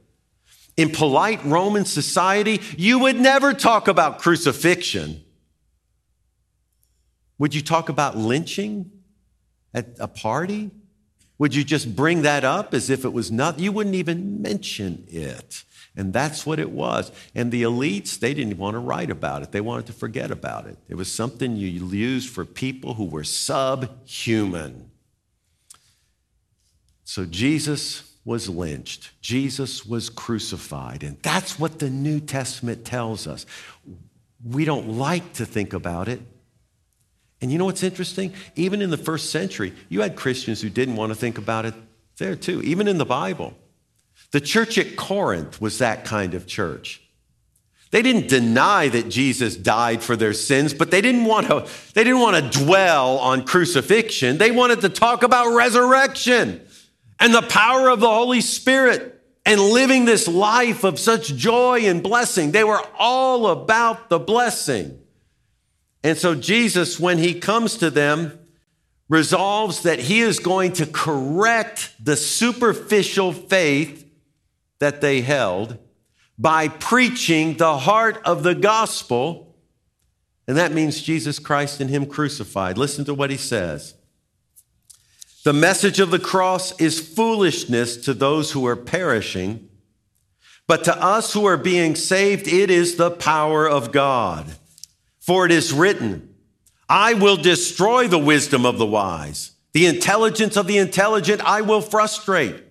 In 0.77 0.89
polite 0.89 1.43
Roman 1.43 1.85
society, 1.85 2.61
you 2.77 2.99
would 2.99 3.19
never 3.19 3.53
talk 3.53 3.87
about 3.87 4.19
crucifixion. 4.19 5.23
Would 7.37 7.55
you 7.55 7.61
talk 7.61 7.89
about 7.89 8.17
lynching 8.17 8.91
at 9.73 9.95
a 9.99 10.07
party? 10.07 10.71
Would 11.41 11.55
you 11.55 11.63
just 11.63 11.95
bring 11.95 12.21
that 12.21 12.43
up 12.43 12.71
as 12.71 12.91
if 12.91 13.03
it 13.03 13.13
was 13.13 13.31
nothing? 13.31 13.63
You 13.63 13.71
wouldn't 13.71 13.95
even 13.95 14.43
mention 14.43 15.07
it. 15.09 15.63
And 15.95 16.13
that's 16.13 16.45
what 16.45 16.59
it 16.59 16.69
was. 16.69 17.11
And 17.33 17.51
the 17.51 17.63
elites, 17.63 18.19
they 18.19 18.35
didn't 18.35 18.59
want 18.59 18.75
to 18.75 18.79
write 18.79 19.09
about 19.09 19.41
it. 19.41 19.51
They 19.51 19.59
wanted 19.59 19.87
to 19.87 19.93
forget 19.93 20.29
about 20.29 20.67
it. 20.67 20.77
It 20.87 20.93
was 20.93 21.11
something 21.11 21.55
you 21.55 21.67
used 21.67 22.29
for 22.29 22.45
people 22.45 22.93
who 22.93 23.05
were 23.05 23.23
subhuman. 23.23 24.91
So 27.05 27.25
Jesus 27.25 28.03
was 28.23 28.47
lynched, 28.47 29.09
Jesus 29.19 29.83
was 29.83 30.11
crucified. 30.11 31.01
And 31.01 31.17
that's 31.23 31.57
what 31.57 31.79
the 31.79 31.89
New 31.89 32.19
Testament 32.19 32.85
tells 32.85 33.25
us. 33.25 33.47
We 34.45 34.63
don't 34.63 34.89
like 34.89 35.33
to 35.33 35.47
think 35.47 35.73
about 35.73 36.07
it. 36.07 36.21
And 37.41 37.51
you 37.51 37.57
know 37.57 37.65
what's 37.65 37.83
interesting? 37.83 38.33
Even 38.55 38.81
in 38.81 38.91
the 38.91 38.97
first 38.97 39.31
century, 39.31 39.73
you 39.89 40.01
had 40.01 40.15
Christians 40.15 40.61
who 40.61 40.69
didn't 40.69 40.95
want 40.95 41.11
to 41.11 41.15
think 41.15 41.37
about 41.37 41.65
it 41.65 41.73
there 42.17 42.35
too, 42.35 42.61
even 42.61 42.87
in 42.87 42.97
the 42.97 43.05
Bible. 43.05 43.55
The 44.31 44.39
church 44.39 44.77
at 44.77 44.95
Corinth 44.95 45.59
was 45.59 45.79
that 45.79 46.05
kind 46.05 46.35
of 46.35 46.45
church. 46.45 47.01
They 47.89 48.01
didn't 48.01 48.29
deny 48.29 48.87
that 48.87 49.09
Jesus 49.09 49.57
died 49.57 50.01
for 50.01 50.15
their 50.15 50.31
sins, 50.33 50.73
but 50.73 50.91
they 50.91 51.01
didn't 51.01 51.25
want 51.25 51.47
to, 51.47 51.67
they 51.93 52.05
didn't 52.05 52.21
want 52.21 52.53
to 52.53 52.63
dwell 52.63 53.17
on 53.17 53.43
crucifixion. 53.43 54.37
They 54.37 54.51
wanted 54.51 54.81
to 54.81 54.89
talk 54.89 55.23
about 55.23 55.53
resurrection 55.53 56.61
and 57.19 57.33
the 57.33 57.41
power 57.41 57.89
of 57.89 57.99
the 57.99 58.09
Holy 58.09 58.39
Spirit 58.39 59.21
and 59.45 59.59
living 59.59 60.05
this 60.05 60.27
life 60.27 60.85
of 60.85 60.99
such 60.99 61.35
joy 61.35 61.81
and 61.81 62.01
blessing. 62.01 62.51
They 62.51 62.63
were 62.63 62.81
all 62.97 63.47
about 63.47 64.07
the 64.07 64.19
blessing. 64.19 65.00
And 66.03 66.17
so 66.17 66.35
Jesus, 66.35 66.99
when 66.99 67.17
he 67.17 67.39
comes 67.39 67.77
to 67.77 67.89
them, 67.89 68.39
resolves 69.07 69.83
that 69.83 69.99
he 69.99 70.21
is 70.21 70.39
going 70.39 70.73
to 70.73 70.85
correct 70.85 71.93
the 72.03 72.15
superficial 72.15 73.33
faith 73.33 74.09
that 74.79 75.01
they 75.01 75.21
held 75.21 75.77
by 76.41 76.67
preaching 76.67 77.55
the 77.57 77.77
heart 77.77 78.19
of 78.25 78.41
the 78.41 78.55
gospel. 78.55 79.55
And 80.47 80.57
that 80.57 80.71
means 80.71 81.03
Jesus 81.03 81.37
Christ 81.37 81.79
and 81.79 81.89
Him 81.89 82.07
crucified. 82.07 82.79
Listen 82.79 83.05
to 83.05 83.13
what 83.13 83.29
He 83.29 83.37
says. 83.37 83.93
The 85.43 85.53
message 85.53 85.99
of 85.99 86.09
the 86.09 86.19
cross 86.19 86.79
is 86.81 86.99
foolishness 86.99 87.95
to 88.05 88.13
those 88.15 88.51
who 88.51 88.65
are 88.65 88.75
perishing, 88.75 89.69
but 90.67 90.83
to 90.85 90.97
us 90.97 91.33
who 91.33 91.45
are 91.45 91.57
being 91.57 91.95
saved, 91.95 92.47
it 92.47 92.71
is 92.71 92.95
the 92.95 93.11
power 93.11 93.69
of 93.69 93.91
God. 93.91 94.47
For 95.31 95.45
it 95.45 95.53
is 95.53 95.71
written, 95.71 96.35
I 96.89 97.13
will 97.13 97.37
destroy 97.37 98.09
the 98.09 98.17
wisdom 98.17 98.65
of 98.65 98.77
the 98.77 98.85
wise, 98.85 99.51
the 99.71 99.85
intelligence 99.85 100.57
of 100.57 100.67
the 100.67 100.77
intelligent 100.77 101.39
I 101.39 101.61
will 101.61 101.79
frustrate. 101.79 102.61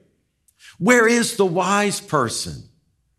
Where 0.79 1.09
is 1.09 1.38
the 1.38 1.47
wise 1.47 2.02
person? 2.02 2.64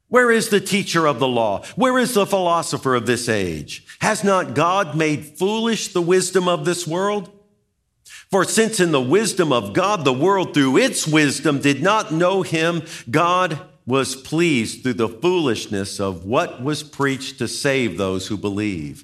Where 0.09 0.29
is 0.29 0.49
the 0.49 0.61
teacher 0.61 1.07
of 1.07 1.17
the 1.17 1.27
law? 1.27 1.65
Where 1.75 1.97
is 1.97 2.13
the 2.13 2.27
philosopher 2.27 2.93
of 2.93 3.07
this 3.07 3.27
age? 3.27 3.83
Has 3.99 4.23
not 4.23 4.53
God 4.53 4.95
made 4.95 5.39
foolish 5.39 5.87
the 5.87 6.03
wisdom 6.03 6.47
of 6.47 6.63
this 6.63 6.85
world? 6.85 7.31
For 8.29 8.45
since 8.45 8.79
in 8.79 8.91
the 8.91 9.01
wisdom 9.01 9.51
of 9.51 9.73
God, 9.73 10.05
the 10.05 10.13
world 10.13 10.53
through 10.53 10.77
its 10.77 11.07
wisdom 11.07 11.61
did 11.61 11.81
not 11.81 12.11
know 12.11 12.43
him, 12.43 12.83
God 13.09 13.59
was 13.87 14.15
pleased 14.15 14.83
through 14.83 14.93
the 14.93 15.09
foolishness 15.09 15.99
of 15.99 16.25
what 16.25 16.61
was 16.61 16.83
preached 16.83 17.39
to 17.39 17.47
save 17.47 17.97
those 17.97 18.27
who 18.27 18.37
believe. 18.37 19.03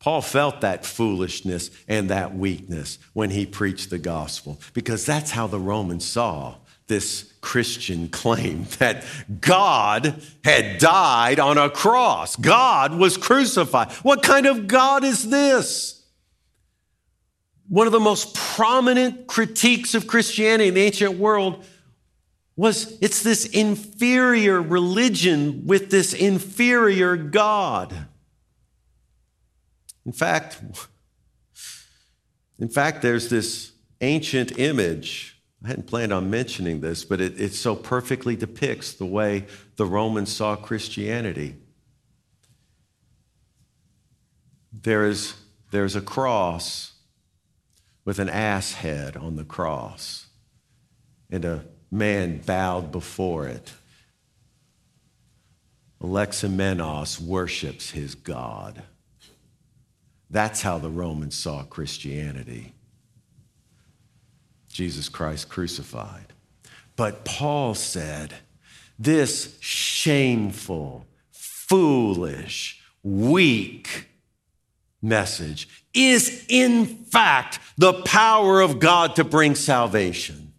Paul 0.00 0.22
felt 0.22 0.62
that 0.62 0.84
foolishness 0.84 1.70
and 1.86 2.10
that 2.10 2.34
weakness 2.34 2.98
when 3.12 3.30
he 3.30 3.46
preached 3.46 3.90
the 3.90 3.98
gospel, 3.98 4.60
because 4.72 5.06
that's 5.06 5.30
how 5.30 5.46
the 5.46 5.60
Romans 5.60 6.04
saw 6.04 6.56
this 6.86 7.32
Christian 7.40 8.08
claim 8.08 8.64
that 8.78 9.04
God 9.40 10.22
had 10.42 10.78
died 10.78 11.38
on 11.38 11.58
a 11.58 11.70
cross. 11.70 12.34
God 12.36 12.94
was 12.94 13.16
crucified. 13.16 13.92
What 14.02 14.22
kind 14.22 14.46
of 14.46 14.66
God 14.66 15.04
is 15.04 15.28
this? 15.28 16.00
one 17.70 17.86
of 17.86 17.92
the 17.92 18.00
most 18.00 18.34
prominent 18.34 19.28
critiques 19.28 19.94
of 19.94 20.08
Christianity 20.08 20.68
in 20.68 20.74
the 20.74 20.80
ancient 20.80 21.18
world 21.18 21.64
was 22.56 22.98
it's 23.00 23.22
this 23.22 23.46
inferior 23.46 24.60
religion 24.60 25.66
with 25.66 25.88
this 25.88 26.12
inferior 26.12 27.16
God. 27.16 27.94
In 30.10 30.14
fact, 30.14 30.60
in 32.58 32.68
fact, 32.68 33.00
there's 33.00 33.28
this 33.28 33.70
ancient 34.00 34.58
image. 34.58 35.40
I 35.64 35.68
hadn't 35.68 35.86
planned 35.86 36.12
on 36.12 36.28
mentioning 36.28 36.80
this, 36.80 37.04
but 37.04 37.20
it, 37.20 37.40
it 37.40 37.54
so 37.54 37.76
perfectly 37.76 38.34
depicts 38.34 38.92
the 38.92 39.06
way 39.06 39.46
the 39.76 39.86
Romans 39.86 40.34
saw 40.34 40.56
Christianity. 40.56 41.54
There 44.72 45.06
is, 45.06 45.34
there's 45.70 45.94
a 45.94 46.00
cross 46.00 46.94
with 48.04 48.18
an 48.18 48.28
ass 48.28 48.72
head 48.72 49.16
on 49.16 49.36
the 49.36 49.44
cross, 49.44 50.26
and 51.30 51.44
a 51.44 51.66
man 51.88 52.38
bowed 52.38 52.90
before 52.90 53.46
it. 53.46 53.74
Alexamenos 56.02 57.20
worships 57.20 57.92
his 57.92 58.16
God. 58.16 58.82
That's 60.30 60.62
how 60.62 60.78
the 60.78 60.90
Romans 60.90 61.36
saw 61.36 61.64
Christianity. 61.64 62.72
Jesus 64.68 65.08
Christ 65.08 65.48
crucified. 65.48 66.32
But 66.94 67.24
Paul 67.24 67.74
said, 67.74 68.34
this 68.98 69.56
shameful, 69.60 71.06
foolish, 71.32 72.82
weak 73.02 74.08
message 75.02 75.66
is 75.94 76.44
in 76.48 76.84
fact 76.84 77.58
the 77.78 77.94
power 77.94 78.60
of 78.60 78.78
God 78.78 79.16
to 79.16 79.24
bring 79.24 79.54
salvation. 79.54 80.52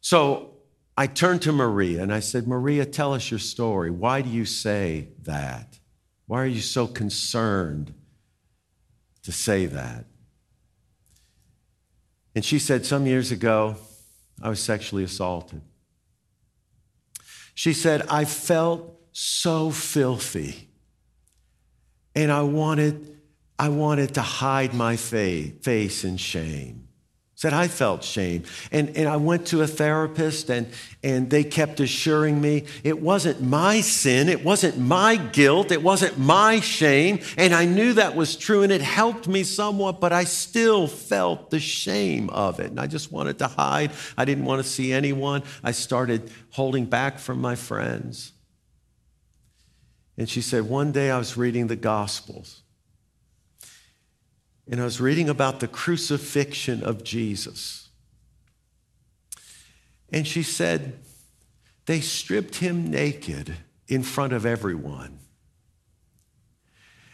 So 0.00 0.54
I 0.96 1.06
turned 1.06 1.42
to 1.42 1.52
Maria 1.52 2.02
and 2.02 2.12
I 2.12 2.20
said, 2.20 2.48
Maria, 2.48 2.86
tell 2.86 3.12
us 3.12 3.30
your 3.30 3.38
story. 3.38 3.90
Why 3.90 4.22
do 4.22 4.30
you 4.30 4.46
say 4.46 5.08
that? 5.22 5.78
Why 6.26 6.42
are 6.42 6.46
you 6.46 6.62
so 6.62 6.86
concerned 6.86 7.92
to 9.22 9.32
say 9.32 9.66
that? 9.66 10.04
And 12.34 12.44
she 12.44 12.58
said, 12.58 12.86
Some 12.86 13.06
years 13.06 13.32
ago, 13.32 13.76
I 14.42 14.48
was 14.48 14.60
sexually 14.60 15.04
assaulted. 15.04 15.62
She 17.54 17.72
said, 17.72 18.02
I 18.08 18.24
felt 18.24 18.98
so 19.12 19.70
filthy 19.70 20.68
and 22.14 22.32
I 22.32 22.42
wanted, 22.42 23.18
I 23.58 23.68
wanted 23.68 24.14
to 24.14 24.22
hide 24.22 24.74
my 24.74 24.96
face 24.96 26.04
in 26.04 26.16
shame. 26.16 26.88
Said 27.40 27.54
I 27.54 27.68
felt 27.68 28.04
shame. 28.04 28.42
And, 28.70 28.94
and 28.98 29.08
I 29.08 29.16
went 29.16 29.46
to 29.46 29.62
a 29.62 29.66
therapist 29.66 30.50
and, 30.50 30.66
and 31.02 31.30
they 31.30 31.42
kept 31.42 31.80
assuring 31.80 32.38
me 32.38 32.66
it 32.84 33.00
wasn't 33.00 33.40
my 33.40 33.80
sin, 33.80 34.28
it 34.28 34.44
wasn't 34.44 34.76
my 34.76 35.16
guilt, 35.16 35.72
it 35.72 35.82
wasn't 35.82 36.18
my 36.18 36.60
shame. 36.60 37.20
And 37.38 37.54
I 37.54 37.64
knew 37.64 37.94
that 37.94 38.14
was 38.14 38.36
true 38.36 38.62
and 38.62 38.70
it 38.70 38.82
helped 38.82 39.26
me 39.26 39.42
somewhat, 39.42 40.00
but 40.00 40.12
I 40.12 40.24
still 40.24 40.86
felt 40.86 41.48
the 41.48 41.60
shame 41.60 42.28
of 42.28 42.60
it. 42.60 42.72
And 42.72 42.78
I 42.78 42.86
just 42.86 43.10
wanted 43.10 43.38
to 43.38 43.46
hide. 43.46 43.92
I 44.18 44.26
didn't 44.26 44.44
want 44.44 44.62
to 44.62 44.68
see 44.68 44.92
anyone. 44.92 45.42
I 45.64 45.70
started 45.70 46.30
holding 46.50 46.84
back 46.84 47.18
from 47.18 47.40
my 47.40 47.54
friends. 47.54 48.32
And 50.18 50.28
she 50.28 50.42
said, 50.42 50.68
One 50.68 50.92
day 50.92 51.10
I 51.10 51.16
was 51.16 51.38
reading 51.38 51.68
the 51.68 51.76
Gospels, 51.76 52.59
and 54.70 54.80
I 54.80 54.84
was 54.84 55.00
reading 55.00 55.28
about 55.28 55.58
the 55.58 55.66
crucifixion 55.66 56.84
of 56.84 57.02
Jesus. 57.02 57.88
And 60.12 60.26
she 60.26 60.44
said, 60.44 61.00
They 61.86 62.00
stripped 62.00 62.56
him 62.56 62.88
naked 62.88 63.56
in 63.88 64.04
front 64.04 64.32
of 64.32 64.46
everyone. 64.46 65.18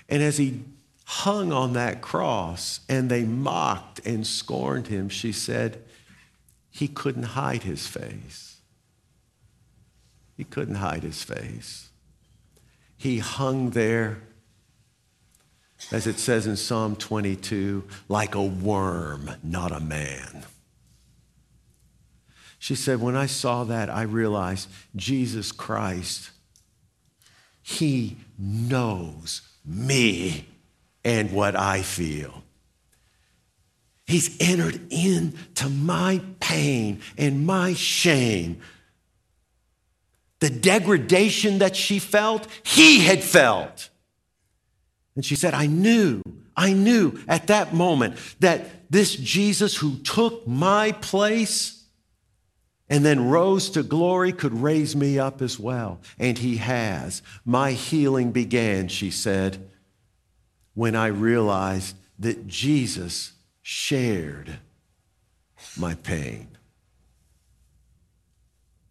And 0.07 0.23
as 0.23 0.37
he 0.37 0.61
hung 1.07 1.51
on 1.51 1.73
that 1.73 2.03
cross 2.03 2.81
and 2.91 3.09
they 3.11 3.25
mocked 3.25 4.07
and 4.07 4.27
scorned 4.27 4.89
him, 4.89 5.09
she 5.09 5.33
said, 5.33 5.83
He 6.69 6.89
couldn't 6.89 7.23
hide 7.23 7.63
his 7.63 7.87
face. 7.87 8.59
He 10.37 10.45
couldn't 10.45 10.75
hide 10.77 11.03
his 11.03 11.23
face. 11.23 11.89
He 12.99 13.19
hung 13.19 13.71
there, 13.71 14.21
as 15.93 16.07
it 16.07 16.19
says 16.19 16.47
in 16.47 16.57
Psalm 16.57 16.97
22, 16.97 17.85
like 18.09 18.35
a 18.35 18.43
worm, 18.43 19.31
not 19.43 19.73
a 19.73 19.81
man. 19.81 20.45
She 22.59 22.75
said, 22.75 23.01
When 23.01 23.17
I 23.17 23.27
saw 23.27 23.65
that, 23.65 23.91
I 23.91 24.03
realized 24.03 24.69
Jesus 24.95 25.53
Christ, 25.53 26.31
He 27.63 28.17
knows 28.39 29.43
me 29.65 30.47
and 31.05 31.33
what 31.33 31.55
I 31.55 31.83
feel. 31.83 32.43
He's 34.07 34.37
entered 34.41 34.81
into 34.91 35.69
my 35.69 36.21
pain 36.41 37.01
and 37.19 37.47
my 37.47 37.75
shame 37.75 38.61
the 40.41 40.51
degradation 40.51 41.59
that 41.59 41.75
she 41.75 41.99
felt, 41.99 42.47
he 42.63 43.01
had 43.01 43.23
felt. 43.25 43.89
And 45.17 45.25
she 45.25 45.35
said, 45.35 45.55
I 45.55 45.67
knew, 45.67 46.23
I 46.57 46.75
knew 46.75 47.19
at 47.27 47.49
that 47.49 47.75
moment 47.75 48.17
that 48.41 48.91
this 48.91 49.17
Jesus 49.17 49.77
who 49.77 49.97
took 49.99 50.47
my 50.47 50.93
place 50.93 51.85
and 52.89 53.05
then 53.05 53.29
rose 53.29 53.71
to 53.71 53.83
glory 53.83 54.33
could 54.33 54.55
raise 54.63 54.95
me 54.95 55.19
up 55.19 55.43
as 55.43 55.59
well. 55.59 56.01
And 56.19 56.39
he 56.39 56.59
has. 56.59 57.23
My 57.45 57.73
healing 57.73 58.31
began, 58.31 58.89
she 58.89 59.11
said, 59.11 59.71
when 60.75 60.95
I 60.95 61.07
realized 61.07 61.97
that 62.19 62.47
Jesus 62.47 63.33
shared 63.63 64.59
my 65.77 65.95
pain. 65.95 66.49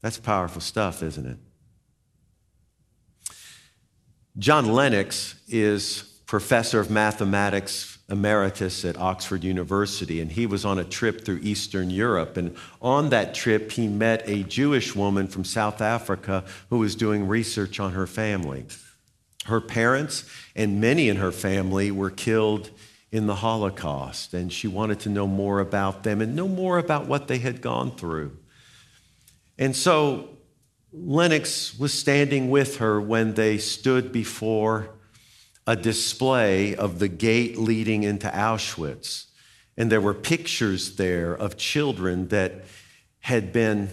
That's 0.01 0.17
powerful 0.17 0.61
stuff, 0.61 1.01
isn't 1.01 1.25
it? 1.25 1.37
John 4.37 4.65
Lennox 4.73 5.35
is 5.47 6.14
professor 6.25 6.79
of 6.79 6.89
mathematics 6.89 7.97
emeritus 8.09 8.85
at 8.85 8.97
Oxford 8.97 9.43
University, 9.43 10.21
and 10.21 10.31
he 10.31 10.45
was 10.45 10.63
on 10.63 10.77
a 10.77 10.83
trip 10.83 11.25
through 11.25 11.39
Eastern 11.41 11.89
Europe. 11.89 12.37
And 12.37 12.55
on 12.81 13.09
that 13.09 13.33
trip, 13.33 13.71
he 13.71 13.87
met 13.87 14.23
a 14.27 14.43
Jewish 14.43 14.95
woman 14.95 15.27
from 15.27 15.43
South 15.43 15.81
Africa 15.81 16.43
who 16.69 16.79
was 16.79 16.95
doing 16.95 17.27
research 17.27 17.79
on 17.79 17.93
her 17.93 18.07
family. 18.07 18.65
Her 19.45 19.61
parents 19.61 20.29
and 20.55 20.81
many 20.81 21.09
in 21.09 21.17
her 21.17 21.31
family 21.31 21.91
were 21.91 22.11
killed 22.11 22.69
in 23.11 23.27
the 23.27 23.35
Holocaust, 23.35 24.33
and 24.33 24.51
she 24.51 24.67
wanted 24.67 24.99
to 25.01 25.09
know 25.09 25.27
more 25.27 25.59
about 25.59 26.03
them 26.03 26.21
and 26.21 26.35
know 26.35 26.47
more 26.47 26.77
about 26.77 27.07
what 27.07 27.27
they 27.27 27.37
had 27.39 27.61
gone 27.61 27.95
through. 27.95 28.37
And 29.57 29.75
so 29.75 30.29
Lennox 30.91 31.77
was 31.79 31.93
standing 31.93 32.49
with 32.49 32.77
her 32.77 32.99
when 32.99 33.33
they 33.33 33.57
stood 33.57 34.11
before 34.11 34.89
a 35.67 35.75
display 35.75 36.75
of 36.75 36.99
the 36.99 37.07
gate 37.07 37.57
leading 37.57 38.03
into 38.03 38.27
Auschwitz. 38.27 39.25
And 39.77 39.91
there 39.91 40.01
were 40.01 40.13
pictures 40.13 40.95
there 40.95 41.33
of 41.33 41.57
children 41.57 42.27
that 42.29 42.65
had 43.19 43.51
been 43.51 43.89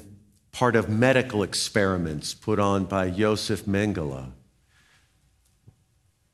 part 0.53 0.77
of 0.77 0.89
medical 0.89 1.43
experiments 1.43 2.35
put 2.35 2.59
on 2.59 2.85
by 2.85 3.11
Josef 3.11 3.65
Mengele. 3.65 4.33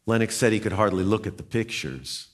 Lennox 0.06 0.34
said 0.34 0.52
he 0.52 0.60
could 0.60 0.72
hardly 0.72 1.04
look 1.04 1.26
at 1.26 1.36
the 1.36 1.42
pictures. 1.42 2.28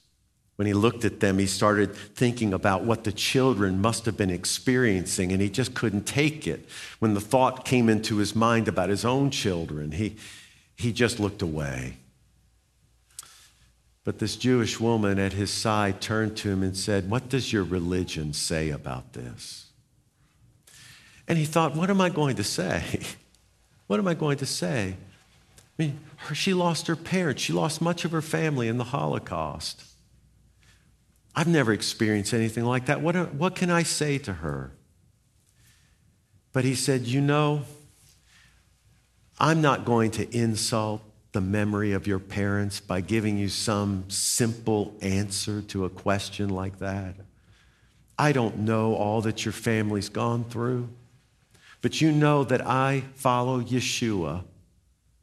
When 0.55 0.65
he 0.65 0.73
looked 0.73 1.03
at 1.03 1.19
them, 1.19 1.37
he 1.37 1.45
started 1.45 1.93
thinking 1.93 2.53
about 2.53 2.85
what 2.85 3.03
the 3.03 3.11
children 3.11 3.81
must 3.81 4.05
have 4.05 4.15
been 4.15 4.29
experiencing, 4.29 5.33
and 5.33 5.41
he 5.41 5.49
just 5.49 5.73
couldn't 5.73 6.05
take 6.05 6.47
it. 6.47 6.67
When 6.99 7.13
the 7.13 7.21
thought 7.21 7.65
came 7.65 7.89
into 7.89 8.17
his 8.17 8.33
mind 8.33 8.67
about 8.67 8.89
his 8.89 9.03
own 9.03 9.29
children, 9.29 9.91
he, 9.91 10.15
he 10.77 10.93
just 10.93 11.19
looked 11.19 11.41
away. 11.41 11.97
But 14.05 14.19
this 14.19 14.35
Jewish 14.35 14.79
woman 14.79 15.17
at 15.17 15.33
his 15.33 15.51
side 15.51 15.99
turned 15.99 16.37
to 16.37 16.49
him 16.49 16.61
and 16.61 16.77
said, 16.77 17.09
What 17.09 17.27
does 17.27 17.51
your 17.51 17.63
religion 17.63 18.33
say 18.33 18.69
about 18.69 19.13
this? 19.13 19.65
And 21.27 21.39
he 21.39 21.45
thought, 21.45 21.75
What 21.75 21.89
am 21.89 21.99
I 21.99 22.09
going 22.09 22.37
to 22.37 22.43
say? 22.43 23.01
What 23.87 23.99
am 23.99 24.07
I 24.07 24.15
going 24.15 24.37
to 24.37 24.47
say? 24.47 24.95
I 24.97 25.83
mean, 25.83 25.99
her, 26.15 26.33
she 26.33 26.55
lost 26.55 26.87
her 26.87 26.95
parents, 26.95 27.43
she 27.43 27.53
lost 27.53 27.81
much 27.81 28.03
of 28.03 28.09
her 28.13 28.21
family 28.23 28.67
in 28.67 28.79
the 28.79 28.85
Holocaust. 28.85 29.83
I've 31.35 31.47
never 31.47 31.71
experienced 31.71 32.33
anything 32.33 32.63
like 32.63 32.87
that. 32.87 33.01
What, 33.01 33.35
what 33.35 33.55
can 33.55 33.69
I 33.69 33.83
say 33.83 34.17
to 34.17 34.33
her? 34.33 34.71
But 36.51 36.63
he 36.63 36.73
said, 36.73 37.05
You 37.05 37.21
know, 37.21 37.61
I'm 39.37 39.61
not 39.61 39.85
going 39.85 40.09
to 40.11 40.35
insult 40.35 41.03
the 41.35 41.41
memory 41.41 41.91
of 41.91 42.07
your 42.07 42.17
parents 42.17 42.79
by 42.79 43.01
giving 43.01 43.37
you 43.37 43.49
some 43.49 44.05
simple 44.07 44.95
answer 45.01 45.61
to 45.61 45.83
a 45.83 45.89
question 45.89 46.47
like 46.47 46.79
that. 46.79 47.13
I 48.17 48.31
don't 48.31 48.59
know 48.59 48.95
all 48.95 49.19
that 49.23 49.43
your 49.43 49.51
family's 49.51 50.07
gone 50.07 50.45
through, 50.45 50.87
but 51.81 51.99
you 51.99 52.13
know 52.13 52.45
that 52.45 52.65
I 52.65 53.03
follow 53.15 53.61
Yeshua. 53.61 54.45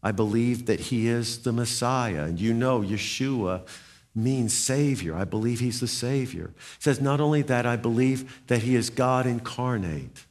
I 0.02 0.12
believe 0.12 0.66
that 0.66 0.80
he 0.80 1.08
is 1.08 1.38
the 1.44 1.52
Messiah, 1.52 2.24
and 2.24 2.38
you 2.38 2.52
know 2.52 2.82
Yeshua 2.82 3.62
means 4.14 4.52
Savior. 4.52 5.16
I 5.16 5.24
believe 5.24 5.60
He's 5.60 5.80
the 5.80 5.88
Savior. 5.88 6.52
Says, 6.78 7.00
not 7.00 7.22
only 7.22 7.40
that, 7.40 7.64
I 7.64 7.76
believe 7.76 8.42
that 8.48 8.62
He 8.62 8.74
is 8.74 8.90
God 8.90 9.24
incarnate. 9.24 10.26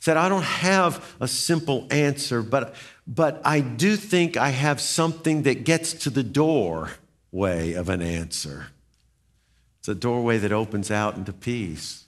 Said, 0.00 0.16
I 0.16 0.28
don't 0.28 0.42
have 0.42 1.14
a 1.20 1.28
simple 1.28 1.86
answer, 1.90 2.42
but, 2.42 2.74
but 3.12 3.42
I 3.44 3.58
do 3.58 3.96
think 3.96 4.36
I 4.36 4.50
have 4.50 4.80
something 4.80 5.42
that 5.42 5.64
gets 5.64 5.92
to 5.94 6.10
the 6.10 6.22
doorway 6.22 7.72
of 7.72 7.88
an 7.88 8.00
answer. 8.00 8.68
It's 9.80 9.88
a 9.88 9.96
doorway 9.96 10.38
that 10.38 10.52
opens 10.52 10.92
out 10.92 11.16
into 11.16 11.32
peace. 11.32 12.04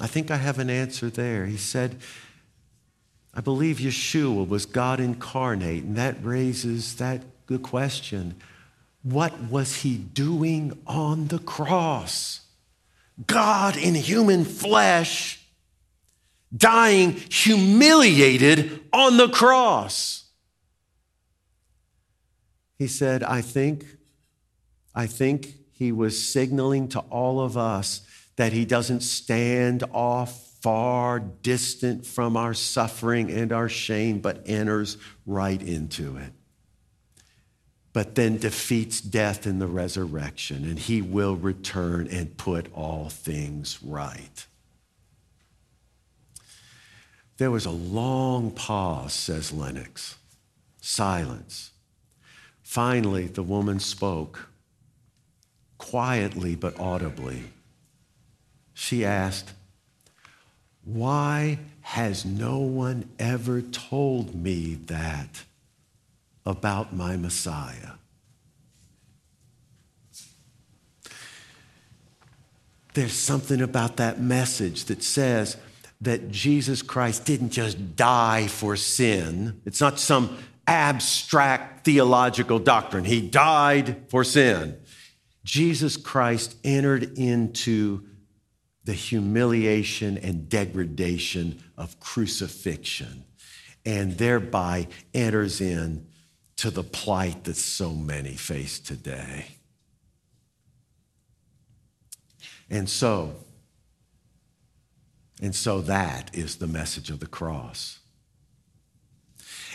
I 0.00 0.08
think 0.08 0.32
I 0.32 0.36
have 0.36 0.58
an 0.58 0.68
answer 0.68 1.10
there. 1.10 1.46
He 1.46 1.56
said, 1.56 1.96
I 3.32 3.40
believe 3.40 3.76
Yeshua 3.76 4.48
was 4.48 4.66
God 4.66 4.98
incarnate, 4.98 5.84
and 5.84 5.94
that 5.94 6.16
raises 6.24 6.96
that 6.96 7.22
the 7.46 7.58
question 7.58 8.34
what 9.02 9.38
was 9.44 9.76
he 9.76 9.96
doing 9.96 10.76
on 10.86 11.28
the 11.28 11.38
cross? 11.38 12.40
God 13.26 13.76
in 13.76 13.94
human 13.94 14.44
flesh, 14.44 15.39
dying 16.56 17.12
humiliated 17.12 18.80
on 18.92 19.16
the 19.16 19.28
cross. 19.28 20.24
He 22.78 22.86
said, 22.86 23.22
I 23.22 23.40
think, 23.40 23.84
I 24.94 25.06
think 25.06 25.54
he 25.72 25.92
was 25.92 26.22
signaling 26.32 26.88
to 26.88 27.00
all 27.00 27.40
of 27.40 27.56
us 27.56 28.02
that 28.36 28.52
he 28.52 28.64
doesn't 28.64 29.00
stand 29.00 29.84
off 29.92 30.46
far 30.62 31.18
distant 31.20 32.06
from 32.06 32.36
our 32.36 32.54
suffering 32.54 33.30
and 33.30 33.52
our 33.52 33.68
shame, 33.68 34.18
but 34.18 34.42
enters 34.46 34.96
right 35.26 35.60
into 35.62 36.16
it 36.16 36.32
but 37.92 38.14
then 38.14 38.38
defeats 38.38 39.00
death 39.00 39.46
in 39.46 39.58
the 39.58 39.66
resurrection, 39.66 40.64
and 40.64 40.78
he 40.78 41.02
will 41.02 41.36
return 41.36 42.06
and 42.08 42.36
put 42.36 42.72
all 42.72 43.08
things 43.08 43.82
right. 43.82 44.46
There 47.40 47.50
was 47.50 47.64
a 47.64 47.70
long 47.70 48.50
pause, 48.50 49.14
says 49.14 49.50
Lennox. 49.50 50.16
Silence. 50.82 51.70
Finally, 52.62 53.28
the 53.28 53.42
woman 53.42 53.80
spoke, 53.80 54.50
quietly 55.78 56.54
but 56.54 56.78
audibly. 56.78 57.44
She 58.74 59.06
asked, 59.06 59.54
Why 60.84 61.60
has 61.80 62.26
no 62.26 62.58
one 62.58 63.08
ever 63.18 63.62
told 63.62 64.34
me 64.34 64.74
that? 64.74 65.44
about 66.44 66.94
my 66.94 67.16
Messiah. 67.16 67.92
There's 72.94 73.12
something 73.12 73.62
about 73.62 73.96
that 73.96 74.20
message 74.20 74.84
that 74.86 75.02
says 75.02 75.56
that 76.00 76.30
Jesus 76.30 76.82
Christ 76.82 77.24
didn't 77.24 77.50
just 77.50 77.96
die 77.96 78.46
for 78.46 78.76
sin. 78.76 79.60
It's 79.66 79.80
not 79.80 79.98
some 79.98 80.38
abstract 80.66 81.84
theological 81.84 82.58
doctrine. 82.58 83.04
He 83.04 83.20
died 83.20 84.08
for 84.08 84.24
sin. 84.24 84.78
Jesus 85.44 85.96
Christ 85.96 86.56
entered 86.64 87.18
into 87.18 88.04
the 88.84 88.92
humiliation 88.92 90.16
and 90.18 90.48
degradation 90.48 91.62
of 91.76 92.00
crucifixion 92.00 93.24
and 93.84 94.16
thereby 94.16 94.88
enters 95.14 95.60
in 95.60 96.06
to 96.56 96.70
the 96.70 96.82
plight 96.82 97.44
that 97.44 97.56
so 97.56 97.92
many 97.92 98.34
face 98.34 98.78
today. 98.78 99.46
And 102.68 102.88
so, 102.88 103.34
and 105.40 105.54
so 105.54 105.80
that 105.82 106.30
is 106.34 106.56
the 106.56 106.66
message 106.66 107.10
of 107.10 107.20
the 107.20 107.26
cross. 107.26 108.00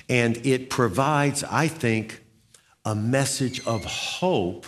And 0.08 0.38
it 0.46 0.70
provides, 0.70 1.44
I 1.44 1.68
think, 1.68 2.24
a 2.84 2.94
message 2.94 3.66
of 3.66 3.84
hope 3.84 4.66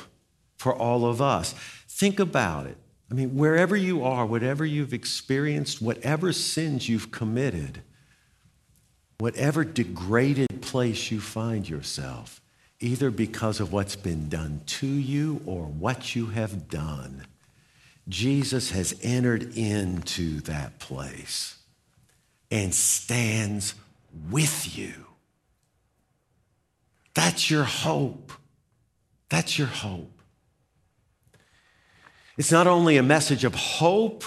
for 0.58 0.74
all 0.74 1.06
of 1.06 1.22
us. 1.22 1.54
Think 1.88 2.20
about 2.20 2.66
it. 2.66 2.78
I 3.12 3.14
mean, 3.14 3.36
wherever 3.36 3.76
you 3.76 4.04
are, 4.04 4.26
whatever 4.26 4.66
you've 4.66 4.94
experienced, 4.94 5.82
whatever 5.82 6.34
sins 6.34 6.90
you've 6.90 7.12
committed, 7.12 7.84
whatever 9.20 9.64
degraded 9.64 10.62
place 10.62 11.12
you 11.12 11.22
find 11.22 11.70
yourself, 11.70 12.42
either 12.80 13.10
because 13.10 13.60
of 13.60 13.72
what's 13.72 13.96
been 13.96 14.30
done 14.30 14.62
to 14.66 14.88
you 14.88 15.42
or 15.46 15.66
what 15.66 16.16
you 16.16 16.28
have 16.28 16.68
done, 16.70 17.26
Jesus 18.08 18.72
has 18.72 18.98
entered 19.02 19.58
into 19.58 20.40
that 20.42 20.80
place 20.80 21.58
and 22.50 22.74
stands 22.74 23.76
with 24.30 24.78
you. 24.78 24.94
That's 27.14 27.50
your 27.50 27.64
hope. 27.64 28.32
That's 29.30 29.58
your 29.58 29.68
hope. 29.68 30.22
It's 32.38 32.52
not 32.52 32.68
only 32.68 32.98
a 32.98 33.04
message 33.04 33.44
of 33.44 33.56
hope, 33.56 34.24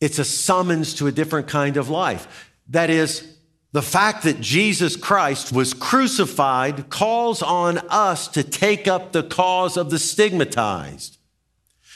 it's 0.00 0.18
a 0.18 0.24
summons 0.24 0.94
to 0.94 1.06
a 1.06 1.12
different 1.12 1.46
kind 1.46 1.76
of 1.76 1.90
life. 1.90 2.50
That 2.68 2.90
is, 2.90 3.36
the 3.72 3.82
fact 3.82 4.24
that 4.24 4.40
Jesus 4.40 4.96
Christ 4.96 5.52
was 5.52 5.74
crucified 5.74 6.90
calls 6.90 7.42
on 7.42 7.78
us 7.88 8.26
to 8.28 8.42
take 8.42 8.88
up 8.88 9.12
the 9.12 9.22
cause 9.22 9.76
of 9.76 9.90
the 9.90 9.98
stigmatized. 9.98 11.18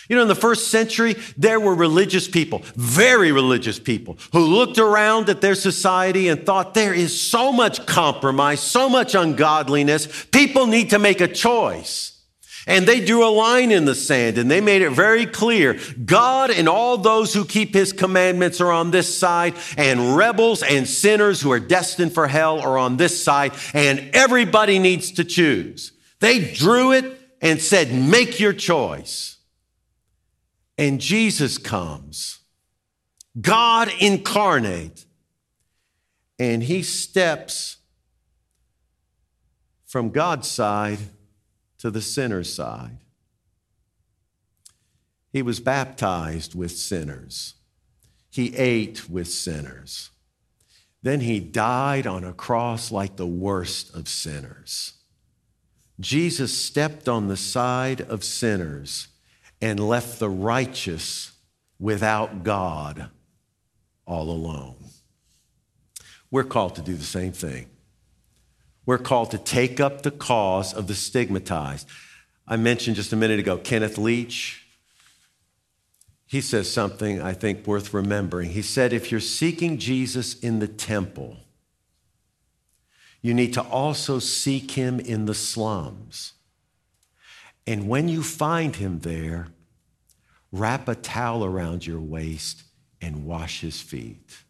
You 0.08 0.16
know, 0.16 0.22
in 0.22 0.28
the 0.28 0.34
first 0.34 0.68
century, 0.68 1.16
there 1.36 1.58
were 1.58 1.74
religious 1.74 2.28
people, 2.28 2.62
very 2.76 3.32
religious 3.32 3.78
people, 3.78 4.18
who 4.32 4.44
looked 4.44 4.78
around 4.78 5.28
at 5.28 5.40
their 5.40 5.54
society 5.54 6.28
and 6.28 6.44
thought 6.44 6.74
there 6.74 6.92
is 6.94 7.18
so 7.18 7.52
much 7.52 7.86
compromise, 7.86 8.60
so 8.60 8.88
much 8.88 9.14
ungodliness. 9.14 10.26
People 10.26 10.66
need 10.66 10.90
to 10.90 10.98
make 10.98 11.20
a 11.20 11.28
choice. 11.28 12.14
And 12.66 12.86
they 12.86 13.04
drew 13.04 13.26
a 13.26 13.28
line 13.28 13.70
in 13.70 13.84
the 13.84 13.94
sand 13.94 14.38
and 14.38 14.50
they 14.50 14.62
made 14.62 14.80
it 14.80 14.90
very 14.90 15.26
clear 15.26 15.78
God 16.02 16.50
and 16.50 16.66
all 16.68 16.96
those 16.96 17.34
who 17.34 17.44
keep 17.44 17.74
his 17.74 17.92
commandments 17.92 18.60
are 18.60 18.72
on 18.72 18.90
this 18.90 19.18
side, 19.18 19.54
and 19.76 20.16
rebels 20.16 20.62
and 20.62 20.88
sinners 20.88 21.40
who 21.40 21.52
are 21.52 21.60
destined 21.60 22.14
for 22.14 22.26
hell 22.26 22.60
are 22.60 22.78
on 22.78 22.96
this 22.96 23.22
side, 23.22 23.52
and 23.74 24.10
everybody 24.14 24.78
needs 24.78 25.12
to 25.12 25.24
choose. 25.24 25.92
They 26.20 26.52
drew 26.52 26.92
it 26.92 27.04
and 27.42 27.60
said, 27.60 27.92
Make 27.92 28.40
your 28.40 28.54
choice. 28.54 29.34
And 30.76 31.00
Jesus 31.00 31.58
comes, 31.58 32.40
God 33.40 33.90
incarnate, 34.00 35.04
and 36.38 36.62
he 36.62 36.82
steps 36.82 37.76
from 39.87 40.10
God's 40.10 40.48
side 40.48 40.98
to 41.78 41.90
the 41.90 42.00
sinner's 42.00 42.52
side. 42.52 42.98
He 45.32 45.42
was 45.42 45.60
baptized 45.60 46.54
with 46.54 46.72
sinners. 46.72 47.54
He 48.30 48.56
ate 48.56 49.08
with 49.08 49.28
sinners. 49.28 50.10
Then 51.02 51.20
he 51.20 51.38
died 51.38 52.06
on 52.06 52.24
a 52.24 52.32
cross 52.32 52.90
like 52.90 53.16
the 53.16 53.26
worst 53.26 53.94
of 53.94 54.08
sinners. 54.08 54.94
Jesus 56.00 56.58
stepped 56.58 57.08
on 57.08 57.28
the 57.28 57.37
side 57.37 58.00
of 58.00 58.24
sinners 58.24 59.08
and 59.60 59.80
left 59.80 60.18
the 60.18 60.30
righteous 60.30 61.32
without 61.78 62.44
God 62.44 63.10
all 64.06 64.30
alone. 64.30 64.76
We're 66.30 66.44
called 66.44 66.74
to 66.76 66.82
do 66.82 66.94
the 66.94 67.04
same 67.04 67.32
thing. 67.32 67.66
We're 68.86 68.98
called 68.98 69.30
to 69.30 69.38
take 69.38 69.80
up 69.80 70.02
the 70.02 70.10
cause 70.10 70.74
of 70.74 70.86
the 70.86 70.94
stigmatized. 70.94 71.88
I 72.46 72.56
mentioned 72.56 72.96
just 72.96 73.12
a 73.12 73.16
minute 73.16 73.38
ago 73.38 73.56
Kenneth 73.56 73.96
Leech. 73.96 74.66
He 76.26 76.40
says 76.40 76.70
something 76.70 77.22
I 77.22 77.32
think 77.32 77.66
worth 77.66 77.94
remembering. 77.94 78.50
He 78.50 78.62
said, 78.62 78.92
If 78.92 79.10
you're 79.10 79.20
seeking 79.20 79.78
Jesus 79.78 80.38
in 80.40 80.58
the 80.58 80.68
temple, 80.68 81.36
you 83.22 83.32
need 83.32 83.54
to 83.54 83.62
also 83.62 84.18
seek 84.18 84.72
him 84.72 85.00
in 85.00 85.26
the 85.26 85.34
slums. 85.34 86.32
And 87.66 87.88
when 87.88 88.09
you 88.09 88.22
find 88.22 88.77
him 88.77 89.00
there, 89.00 89.48
wrap 90.53 90.88
a 90.88 90.94
towel 90.94 91.44
around 91.44 91.87
your 91.87 92.00
waist 92.00 92.62
and 93.00 93.24
wash 93.24 93.61
his 93.61 93.81
feet. 93.81 94.44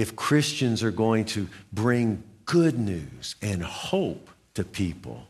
if 0.00 0.16
Christians 0.16 0.82
are 0.82 0.90
going 0.90 1.26
to 1.26 1.46
bring 1.74 2.22
good 2.46 2.78
news 2.78 3.36
and 3.42 3.62
hope 3.62 4.30
to 4.54 4.64
people, 4.64 5.26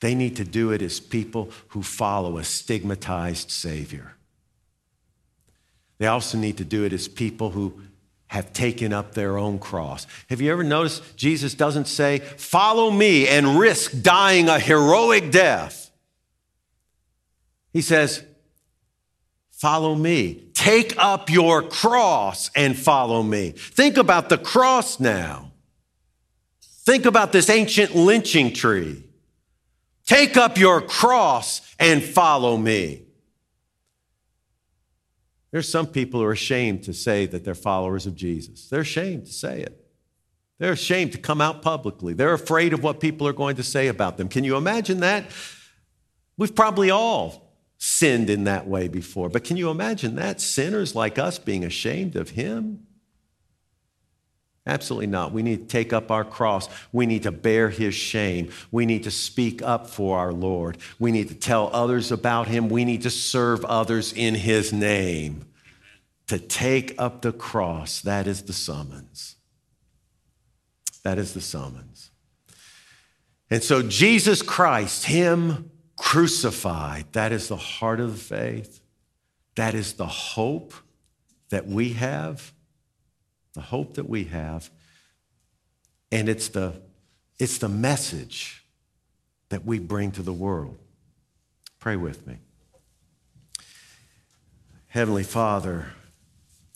they 0.00 0.14
need 0.14 0.36
to 0.36 0.44
do 0.44 0.70
it 0.72 0.82
as 0.82 1.00
people 1.00 1.50
who 1.68 1.82
follow 1.82 2.36
a 2.36 2.44
stigmatized 2.44 3.50
Savior. 3.50 4.16
They 5.96 6.06
also 6.06 6.36
need 6.36 6.58
to 6.58 6.64
do 6.64 6.84
it 6.84 6.92
as 6.92 7.08
people 7.08 7.50
who 7.50 7.80
have 8.30 8.52
taken 8.52 8.92
up 8.92 9.12
their 9.12 9.36
own 9.36 9.58
cross. 9.58 10.06
Have 10.28 10.40
you 10.40 10.52
ever 10.52 10.62
noticed 10.62 11.16
Jesus 11.16 11.52
doesn't 11.52 11.86
say, 11.86 12.20
Follow 12.20 12.88
me 12.88 13.26
and 13.26 13.58
risk 13.58 14.02
dying 14.02 14.48
a 14.48 14.60
heroic 14.60 15.32
death? 15.32 15.90
He 17.72 17.82
says, 17.82 18.22
Follow 19.50 19.96
me. 19.96 20.44
Take 20.54 20.94
up 20.96 21.28
your 21.28 21.60
cross 21.64 22.52
and 22.54 22.78
follow 22.78 23.20
me. 23.24 23.50
Think 23.50 23.96
about 23.96 24.28
the 24.28 24.38
cross 24.38 25.00
now. 25.00 25.50
Think 26.62 27.06
about 27.06 27.32
this 27.32 27.50
ancient 27.50 27.96
lynching 27.96 28.52
tree. 28.54 29.02
Take 30.06 30.36
up 30.36 30.56
your 30.56 30.80
cross 30.80 31.62
and 31.80 32.00
follow 32.00 32.56
me. 32.56 33.02
There's 35.52 35.68
some 35.68 35.86
people 35.86 36.20
who 36.20 36.26
are 36.26 36.32
ashamed 36.32 36.84
to 36.84 36.94
say 36.94 37.26
that 37.26 37.44
they're 37.44 37.54
followers 37.54 38.06
of 38.06 38.14
Jesus. 38.14 38.68
They're 38.68 38.80
ashamed 38.80 39.26
to 39.26 39.32
say 39.32 39.60
it. 39.60 39.84
They're 40.58 40.72
ashamed 40.72 41.12
to 41.12 41.18
come 41.18 41.40
out 41.40 41.62
publicly. 41.62 42.12
They're 42.12 42.34
afraid 42.34 42.72
of 42.72 42.82
what 42.82 43.00
people 43.00 43.26
are 43.26 43.32
going 43.32 43.56
to 43.56 43.62
say 43.62 43.88
about 43.88 44.18
them. 44.18 44.28
Can 44.28 44.44
you 44.44 44.56
imagine 44.56 45.00
that? 45.00 45.24
We've 46.36 46.54
probably 46.54 46.90
all 46.90 47.56
sinned 47.78 48.28
in 48.28 48.44
that 48.44 48.66
way 48.66 48.86
before, 48.86 49.30
but 49.30 49.42
can 49.42 49.56
you 49.56 49.70
imagine 49.70 50.16
that? 50.16 50.40
Sinners 50.40 50.94
like 50.94 51.18
us 51.18 51.38
being 51.38 51.64
ashamed 51.64 52.14
of 52.14 52.30
Him? 52.30 52.86
Absolutely 54.66 55.06
not. 55.06 55.32
We 55.32 55.42
need 55.42 55.60
to 55.60 55.66
take 55.66 55.92
up 55.92 56.10
our 56.10 56.24
cross. 56.24 56.68
We 56.92 57.06
need 57.06 57.22
to 57.22 57.32
bear 57.32 57.70
his 57.70 57.94
shame. 57.94 58.50
We 58.70 58.84
need 58.84 59.04
to 59.04 59.10
speak 59.10 59.62
up 59.62 59.88
for 59.88 60.18
our 60.18 60.32
Lord. 60.32 60.76
We 60.98 61.12
need 61.12 61.28
to 61.28 61.34
tell 61.34 61.70
others 61.72 62.12
about 62.12 62.46
him. 62.46 62.68
We 62.68 62.84
need 62.84 63.02
to 63.02 63.10
serve 63.10 63.64
others 63.64 64.12
in 64.12 64.34
his 64.34 64.72
name. 64.72 65.46
To 66.26 66.38
take 66.38 66.94
up 66.98 67.22
the 67.22 67.32
cross, 67.32 68.02
that 68.02 68.26
is 68.26 68.42
the 68.42 68.52
summons. 68.52 69.36
That 71.02 71.18
is 71.18 71.32
the 71.32 71.40
summons. 71.40 72.10
And 73.48 73.62
so, 73.62 73.82
Jesus 73.82 74.42
Christ, 74.42 75.06
him 75.06 75.70
crucified, 75.96 77.06
that 77.12 77.32
is 77.32 77.48
the 77.48 77.56
heart 77.56 77.98
of 77.98 78.12
the 78.12 78.18
faith. 78.18 78.80
That 79.56 79.74
is 79.74 79.94
the 79.94 80.06
hope 80.06 80.72
that 81.48 81.66
we 81.66 81.94
have 81.94 82.52
the 83.54 83.60
hope 83.60 83.94
that 83.94 84.08
we 84.08 84.24
have. 84.24 84.70
And 86.12 86.28
it's 86.28 86.48
the, 86.48 86.80
it's 87.38 87.58
the 87.58 87.68
message 87.68 88.64
that 89.48 89.64
we 89.64 89.78
bring 89.78 90.12
to 90.12 90.22
the 90.22 90.32
world. 90.32 90.78
Pray 91.78 91.96
with 91.96 92.26
me. 92.26 92.36
Heavenly 94.88 95.22
Father, 95.22 95.86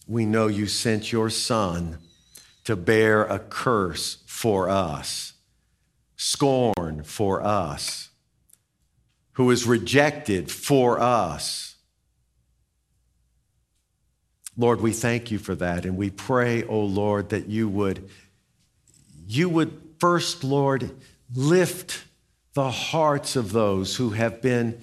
we 0.06 0.24
know 0.24 0.46
you 0.46 0.66
sent 0.66 1.10
your 1.12 1.30
Son 1.30 1.98
to 2.64 2.76
bear 2.76 3.24
a 3.24 3.38
curse 3.38 4.18
for 4.26 4.68
us, 4.68 5.34
scorn 6.16 7.02
for 7.04 7.42
us, 7.42 8.10
who 9.32 9.46
was 9.46 9.66
rejected 9.66 10.50
for 10.50 11.00
us 11.00 11.73
Lord, 14.56 14.80
we 14.80 14.92
thank 14.92 15.30
you 15.30 15.38
for 15.38 15.54
that. 15.56 15.84
And 15.84 15.96
we 15.96 16.10
pray, 16.10 16.64
oh 16.64 16.84
Lord, 16.84 17.30
that 17.30 17.48
you 17.48 17.68
would, 17.68 18.08
you 19.26 19.48
would 19.48 19.80
first, 19.98 20.44
Lord, 20.44 20.90
lift 21.34 22.04
the 22.54 22.70
hearts 22.70 23.36
of 23.36 23.52
those 23.52 23.96
who 23.96 24.10
have 24.10 24.40
been 24.40 24.80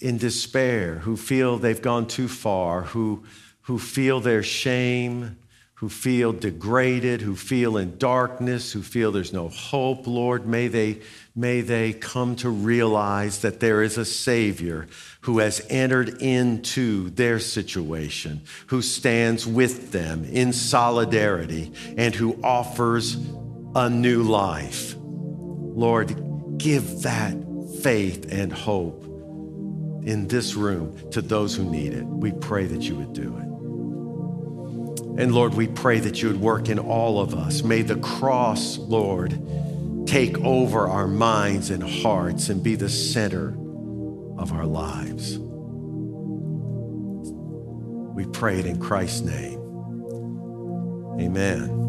in 0.00 0.16
despair, 0.16 1.00
who 1.00 1.16
feel 1.16 1.58
they've 1.58 1.82
gone 1.82 2.06
too 2.06 2.28
far, 2.28 2.82
who, 2.82 3.24
who 3.62 3.78
feel 3.78 4.20
their 4.20 4.44
shame, 4.44 5.38
who 5.78 5.88
feel 5.88 6.32
degraded, 6.32 7.20
who 7.20 7.36
feel 7.36 7.76
in 7.76 7.96
darkness, 7.98 8.72
who 8.72 8.82
feel 8.82 9.12
there's 9.12 9.32
no 9.32 9.48
hope, 9.48 10.08
Lord, 10.08 10.44
may 10.44 10.66
they, 10.66 10.98
may 11.36 11.60
they 11.60 11.92
come 11.92 12.34
to 12.36 12.50
realize 12.50 13.42
that 13.42 13.60
there 13.60 13.84
is 13.84 13.96
a 13.96 14.04
Savior 14.04 14.88
who 15.20 15.38
has 15.38 15.64
entered 15.70 16.20
into 16.20 17.10
their 17.10 17.38
situation, 17.38 18.40
who 18.66 18.82
stands 18.82 19.46
with 19.46 19.92
them 19.92 20.24
in 20.24 20.52
solidarity, 20.52 21.72
and 21.96 22.12
who 22.12 22.42
offers 22.42 23.14
a 23.76 23.88
new 23.88 24.24
life. 24.24 24.96
Lord, 24.98 26.58
give 26.58 27.02
that 27.02 27.36
faith 27.84 28.32
and 28.32 28.52
hope 28.52 29.04
in 30.02 30.26
this 30.26 30.56
room 30.56 30.98
to 31.12 31.22
those 31.22 31.54
who 31.54 31.62
need 31.62 31.92
it. 31.92 32.04
We 32.04 32.32
pray 32.32 32.66
that 32.66 32.82
you 32.82 32.96
would 32.96 33.12
do 33.12 33.36
it. 33.38 33.57
And 35.18 35.34
Lord, 35.34 35.54
we 35.54 35.66
pray 35.66 35.98
that 35.98 36.22
you 36.22 36.28
would 36.28 36.40
work 36.40 36.68
in 36.68 36.78
all 36.78 37.20
of 37.20 37.34
us. 37.34 37.64
May 37.64 37.82
the 37.82 37.96
cross, 37.96 38.78
Lord, 38.78 39.36
take 40.06 40.38
over 40.38 40.86
our 40.86 41.08
minds 41.08 41.70
and 41.70 41.82
hearts 41.82 42.48
and 42.48 42.62
be 42.62 42.76
the 42.76 42.88
center 42.88 43.48
of 44.38 44.52
our 44.52 44.64
lives. 44.64 45.36
We 48.14 48.26
pray 48.26 48.60
it 48.60 48.66
in 48.66 48.78
Christ's 48.78 49.22
name. 49.22 49.58
Amen. 51.20 51.87